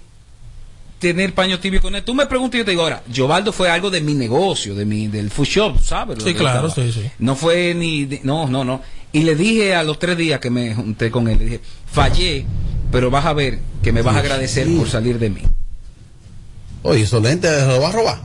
[0.99, 2.03] tener paño tibio con él.
[2.03, 4.85] Tú me preguntas y yo te digo, ahora, Jovaldo fue algo de mi negocio, de
[4.85, 6.23] mi, del food shop, ¿sabes?
[6.23, 7.09] Sí, claro, sí, sí.
[7.19, 8.81] No fue ni, de- no, no, no.
[9.11, 11.59] Y le dije a los tres días que me junté con él, le dije,
[11.91, 12.45] fallé,
[12.91, 15.41] pero vas a ver que me vas a agradecer por salir de mí.
[16.83, 18.21] Oye, esos lentes lo va a robar.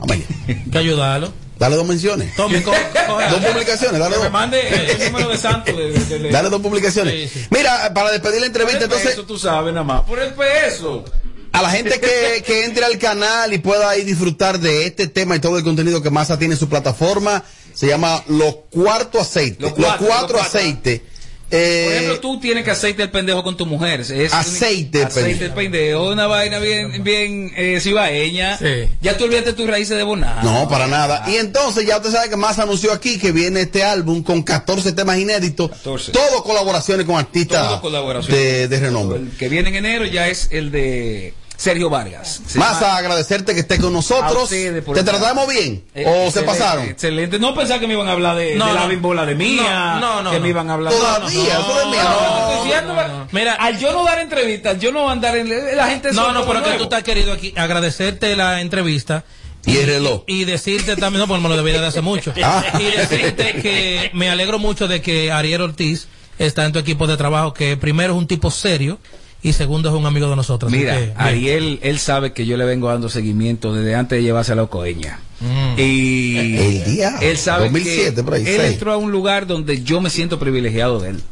[0.71, 1.31] Que ayudarlo.
[1.59, 2.35] Dale dos menciones.
[2.35, 2.63] Coge-
[3.31, 4.31] Dos publicaciones, dale Que me dos.
[4.33, 4.59] mande
[5.01, 5.75] el número de Santo.
[5.75, 7.31] de- de- de- Dale dos publicaciones.
[7.49, 10.01] Mira, para despedir la entrevista, Por el entonces, peso, tú sabes nada más.
[10.01, 11.03] Por el peso.
[11.51, 15.35] a la gente que, que entre al canal y pueda ahí disfrutar de este tema
[15.35, 17.43] y todo el contenido que Massa tiene en su plataforma,
[17.73, 19.57] se llama Los Cuarto Aceite.
[19.63, 20.59] Los Los Cuatro, Cuatro, los Cuatro.
[20.59, 21.01] Aceites.
[21.49, 24.01] Por Eh, ejemplo, tú tienes que aceite el pendejo con tu mujer.
[24.01, 26.11] Es Aceite el aceite el pendejo.
[26.11, 28.59] Una vaina bien, bien eh, cibaeña.
[29.01, 30.43] Ya tú olvidaste tus raíces de bonar.
[30.43, 31.23] No, para nada.
[31.27, 34.91] Y entonces ya usted sabe que Massa anunció aquí que viene este álbum con 14
[34.91, 35.69] temas inéditos.
[35.69, 36.11] 14.
[36.11, 37.81] Todo colaboraciones con artistas
[38.27, 39.19] de, de renombre.
[39.19, 42.39] El que viene en enero ya es el de Sergio Vargas.
[42.47, 44.47] Se Más llama- a agradecerte que estés con A nosotros.
[44.47, 45.83] ¿Te tratamos bien?
[45.95, 46.85] Eh, ¿O se pasaron?
[46.85, 47.39] Excelente.
[47.39, 48.87] No pensaba que me iban a hablar de, No, de la no.
[48.89, 49.97] bimbola de mía.
[49.99, 53.27] No, no, no, que me iban a hablar Todavía, de mía, no, no, estoy diciendo,
[53.31, 56.63] Mira, al yo no dar entrevistas, yo no andar en la gente No, no, pero
[56.63, 59.23] que tú estás querido aquí agradecerte la entrevista.
[59.65, 60.23] Y el reloj.
[60.27, 62.33] Y decirte también, no, porque me lo debía de hace mucho.
[62.43, 62.63] Ah.
[62.79, 66.07] Y decirte que me alegro mucho de que Ariel Ortiz
[66.39, 68.99] está en tu equipo de trabajo, que primero es un tipo serio
[69.43, 70.71] y segundo es un amigo de nosotros.
[70.71, 71.13] Mira, que.
[71.15, 74.63] Ariel, él sabe que yo le vengo dando seguimiento desde antes de llevarse a la
[74.63, 75.19] Ocoeña.
[75.39, 75.79] Mm.
[75.79, 78.73] Y El día, él sabe 2007 que por ahí, él seis.
[78.73, 81.23] entró a un lugar donde yo me siento privilegiado de él.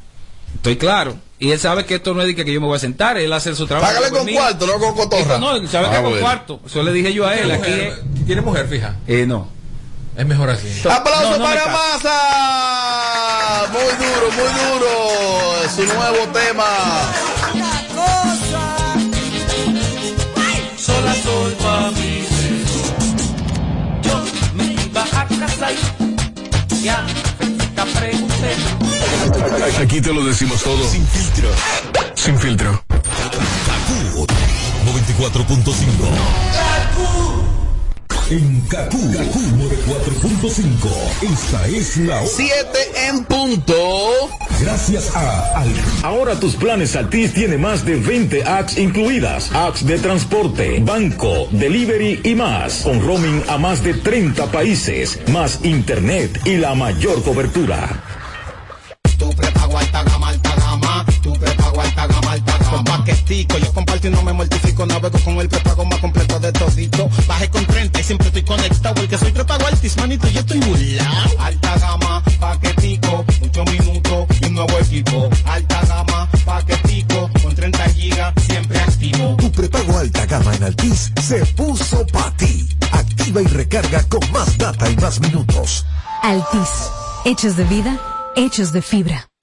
[0.56, 1.18] Estoy claro.
[1.38, 3.34] Y él sabe que esto no es de que yo me voy a sentar, él
[3.34, 3.92] hace su trabajo.
[3.94, 4.34] Págale con mí.
[4.34, 5.38] cuarto, no con cotorra.
[5.38, 6.62] No, él sabe Ah, que con cuarto.
[6.66, 7.48] Eso le dije yo a él.
[7.50, 8.04] ¿Tiene Aquí mujer?
[8.26, 8.96] ¿Tiene mujer, fija?
[9.08, 9.50] Eh, no.
[10.16, 10.68] Es mejor así.
[10.90, 11.66] Aplauso No, no me para.
[11.74, 13.68] Massa.
[13.74, 14.90] Muy duro, muy duro.
[15.76, 16.64] Su nuevo tema.
[26.84, 27.06] Ya,
[28.00, 28.56] pregunté.
[29.82, 30.88] Aquí te lo decimos todo.
[30.90, 31.50] Sin filtro.
[32.16, 32.84] Sin filtro.
[34.86, 37.35] 94.5.
[38.28, 41.32] En Kaku, Kaku 94.5.
[41.32, 42.28] Esta es la hora.
[42.28, 42.56] 7
[43.08, 43.76] en punto.
[44.60, 45.70] Gracias a Al.
[46.02, 49.52] Ahora tus planes Altis tiene más de 20 apps incluidas.
[49.54, 52.82] Apps de transporte, banco, delivery y más.
[52.82, 55.20] Con roaming a más de 30 países.
[55.32, 58.02] Más internet y la mayor cobertura.
[59.20, 61.06] Tu prepago alta gama, alta gama.
[61.22, 62.15] Tu prepago alta gama,
[62.84, 64.86] paquetico, yo comparto y no me mortifico.
[64.86, 67.10] Navego con el prepago más completo de todito.
[67.28, 69.02] Bajé con 30 y siempre estoy conectado.
[69.02, 71.40] El que soy prepago altis, manito, yo estoy burlao.
[71.40, 75.30] Alta gama, paquetico, muchos minutos y un nuevo equipo.
[75.46, 79.36] Alta gama, paquetico, con 30 gigas, siempre activo.
[79.38, 82.70] Tu prepago alta gama en Altis se puso para ti.
[82.92, 85.86] Activa y recarga con más data y más minutos.
[86.22, 86.90] Altis.
[87.26, 88.00] Hechos de vida,
[88.36, 89.28] hechos de fibra.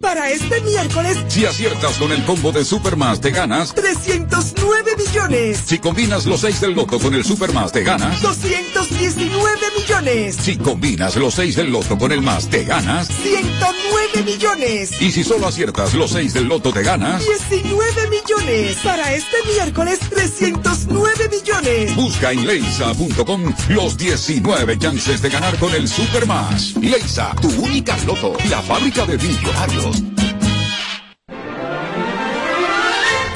[0.00, 3.72] Para este miércoles, Si aciertas con el combo de Supermas, te ganas.
[3.72, 5.62] 309 millones.
[5.64, 8.20] Si combinas los 6 del loto con el Supermas, te ganas.
[8.20, 10.36] 219 millones.
[10.42, 13.06] Si combinas los 6 del loto con el más, te ganas.
[13.06, 15.00] 109 millones.
[15.00, 17.22] Y si solo aciertas los 6 del loto, te ganas.
[17.24, 18.78] 19 millones.
[18.82, 21.15] Para este miércoles, 309
[21.96, 26.76] Busca en leisa.com los 19 chances de ganar con el Supermas.
[26.76, 30.15] Leisa, tu única loto, la fábrica de millonarios.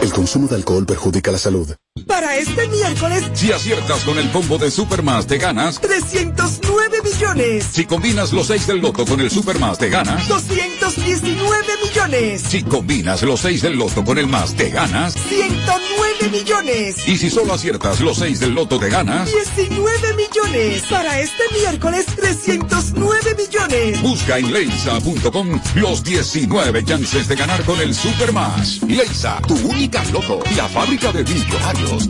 [0.00, 1.68] El consumo de alcohol perjudica la salud.
[2.06, 5.80] Para este miércoles, Si aciertas con el combo de Supermas, te ganas.
[5.80, 7.66] 309 millones.
[7.72, 10.28] Si combinas los 6 del loto con el Supermas, te ganas.
[10.28, 12.42] 219 millones.
[12.42, 15.14] Si combinas los 6 del loto con el más, te ganas.
[15.14, 17.08] 109 millones.
[17.08, 19.28] Y si solo aciertas los 6 del loto, te ganas.
[19.30, 20.82] 19 millones.
[20.90, 24.02] Para este miércoles, 309 millones.
[24.02, 28.82] Busca en leisa.com los 19 chances de ganar con el Supermas.
[28.82, 32.08] Leisa, tu única loto, la fábrica de millonarios.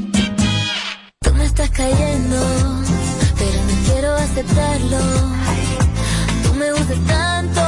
[1.20, 2.36] Tú me estás cayendo,
[3.38, 4.98] pero no quiero aceptarlo.
[6.44, 7.60] Tú me gustas tanto,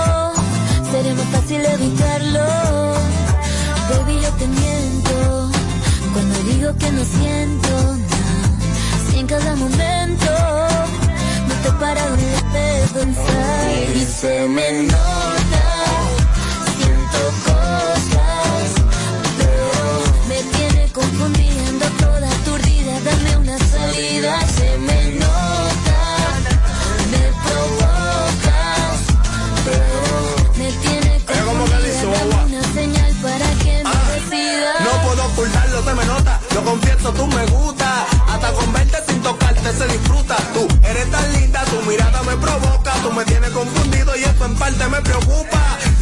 [0.93, 2.70] sería más fácil evitarlo.
[6.79, 8.59] Que no siento nada.
[9.11, 10.31] Si en cada momento
[11.49, 15.10] no te para de pensar y se me nota.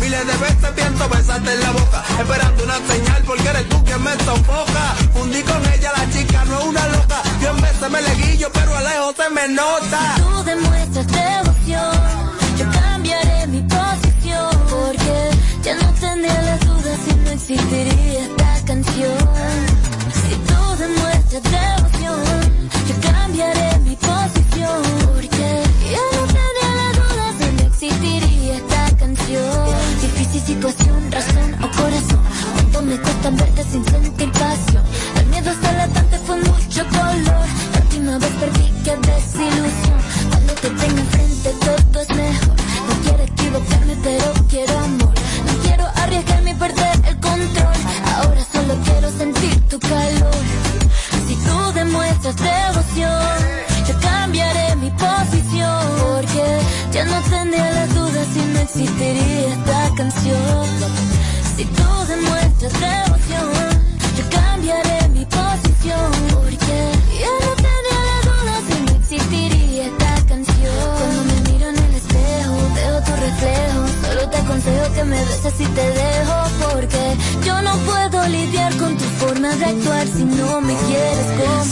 [0.01, 4.03] Miles de veces pienso besarte en la boca, esperando una señal porque eres tú quien
[4.03, 4.95] me sofoca.
[5.13, 7.23] Fundí con ella, la chica no es una loca.
[7.41, 10.15] Yo en veces me leguillo, pero a lejos se me nota.
[10.17, 11.07] Tú demuestras
[79.67, 81.65] actuar si no me quieres como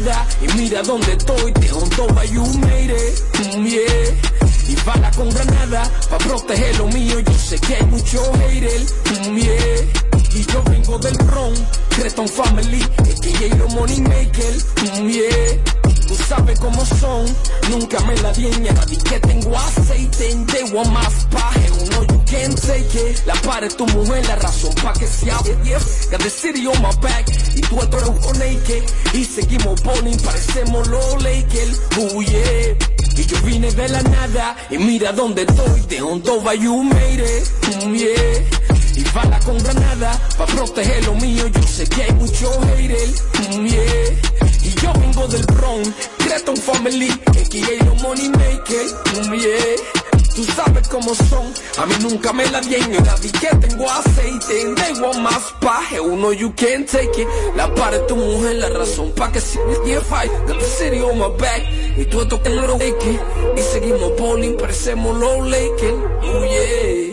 [0.00, 4.68] y mira dónde estoy, te junto you made it, mm, yeah.
[4.68, 9.36] Y bala con granada, pa' proteger lo mío, yo sé que hay mucho hater, mm,
[9.36, 10.32] yeah.
[10.32, 12.82] Y yo vengo del Bronx, Creton Family,
[13.20, 14.54] que los money maker,
[15.02, 15.79] mm, yeah.
[16.10, 17.24] Tú sabes cómo son,
[17.70, 22.60] nunca me la di nadie que tengo aceite en yegua más paje, uno you can't
[22.60, 23.24] take it.
[23.26, 26.08] La pared tu mujer, la razón pa' que se hable, yes.
[26.10, 28.82] Got the city on my back, y tú eres un naked.
[29.14, 32.76] Y seguimos bowling, parecemos los Lakers, oh yeah.
[33.16, 37.84] Y yo vine de la nada, y mira dónde estoy, de Hondova you made it,
[37.84, 38.96] mm, yeah.
[38.96, 43.08] Y bala con granada, pa' proteger lo mío, yo sé que hay mucho hater,
[43.52, 44.49] mm, yeah.
[44.62, 45.88] Y yo vengo del Bronx,
[46.18, 47.10] Creton Family,
[47.50, 50.00] que los money maker, mm, yeah.
[50.34, 54.74] Tú sabes cómo son, a mí nunca me la dieron, nadie que tengo aceite, en
[54.76, 59.32] lengua más paje, uno you can't take it, la pared tu mujer, la razón pa'
[59.32, 61.62] que si me fight, got the city on my back,
[61.96, 67.09] y tú esto que lo y seguimos bowling, parecemos los Lakers, oh yeah.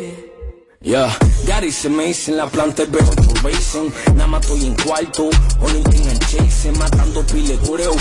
[0.87, 1.11] Yeah,
[1.45, 3.03] God is amazing, la planta veo
[3.43, 5.29] racing Nada más estoy en cuarto,
[5.59, 7.93] only thing I'm chasing Matando pile cureo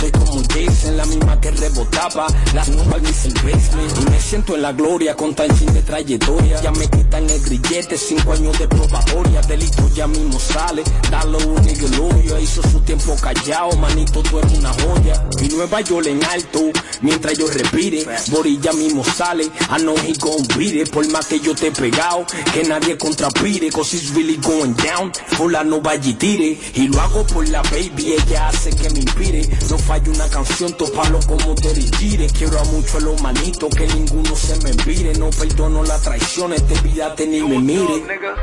[0.00, 2.26] Soy como Jason, la misma que rebotaba.
[2.54, 6.60] Las nuevas dice el Y me siento en la gloria con tan sin de trayectoria.
[6.62, 9.42] Ya me quitan el grillete, cinco años de probatoria.
[9.42, 14.72] Delito ya mismo sale, dalo un lawyer Hizo su tiempo callado, manito tú eres una
[14.72, 15.28] joya.
[15.42, 16.60] Y Nueva York en alto,
[17.02, 18.06] mientras yo respire.
[18.28, 21.72] Borilla mismo sale, I know he gon' beat it Por más que yo te he
[21.72, 25.12] pegado que nadie contrapire, cause it's really going down.
[25.38, 29.00] Hola no vaya y tire, y lo hago por la baby, ella hace que me
[29.00, 29.48] inspire.
[29.70, 32.26] No falla una canción, topalo como te gire.
[32.28, 35.14] Quiero a mucho a los manitos, que ninguno se me vire.
[35.14, 38.02] No perdono la traición, este vida ni me mire.
[38.08, 38.34] Nigga.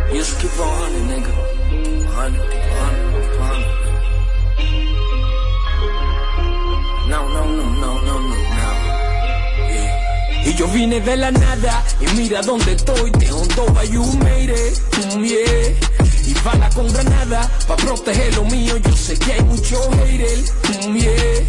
[7.07, 7.66] No, no, no.
[10.47, 14.79] Y yo vine de la nada y mira dónde estoy, de Hondova you made it,
[15.13, 15.75] mm, yeah.
[16.25, 20.39] Y bala con granada pa' proteger lo mío, yo sé que hay mucho hater,
[20.87, 21.39] mm, yeah.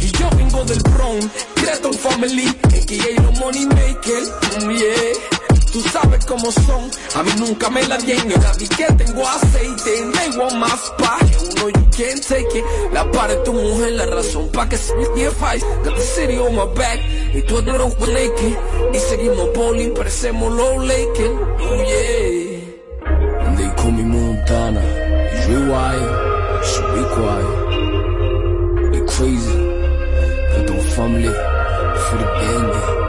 [0.00, 1.26] Y yo vengo del Bronx,
[1.56, 2.54] Creton Family,
[2.86, 4.22] que los money maker,
[4.70, 5.43] yeah.
[5.74, 10.48] Tú sabes cómo son, a mí nunca me la dieron, nadie que tengo aceite, tengo
[10.50, 11.68] más paje, uno.
[11.68, 12.64] You can't take it.
[12.92, 16.54] La pared tu mujer, la razón pa' que se me fight, got the city on
[16.54, 17.00] my back,
[17.34, 18.56] y tú eres un naked,
[18.92, 22.60] y seguimos bowling, parecemos los Lakers, oh yeah.
[23.44, 27.50] And they call me Montana, it's real wild, so be quiet,
[28.92, 29.58] be crazy,
[30.54, 31.34] got the family,
[31.98, 33.03] for the baby.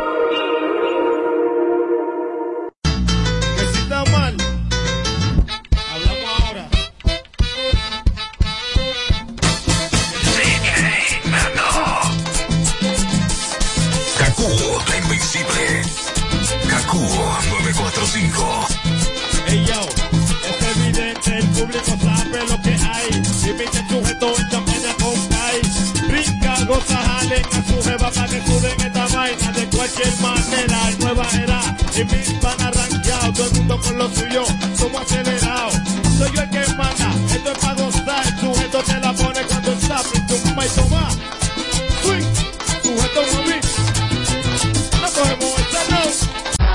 [29.96, 31.62] cualquier manera, es nueva era.
[31.96, 34.43] Y mis pan arranqueado, todo el mundo con lo suyo,
[34.78, 35.74] somos acelerados.
[36.18, 39.72] Soy yo el que manda, esto es para gozar, el sujeto te la pone cuando
[39.74, 41.35] está, y toma y toma.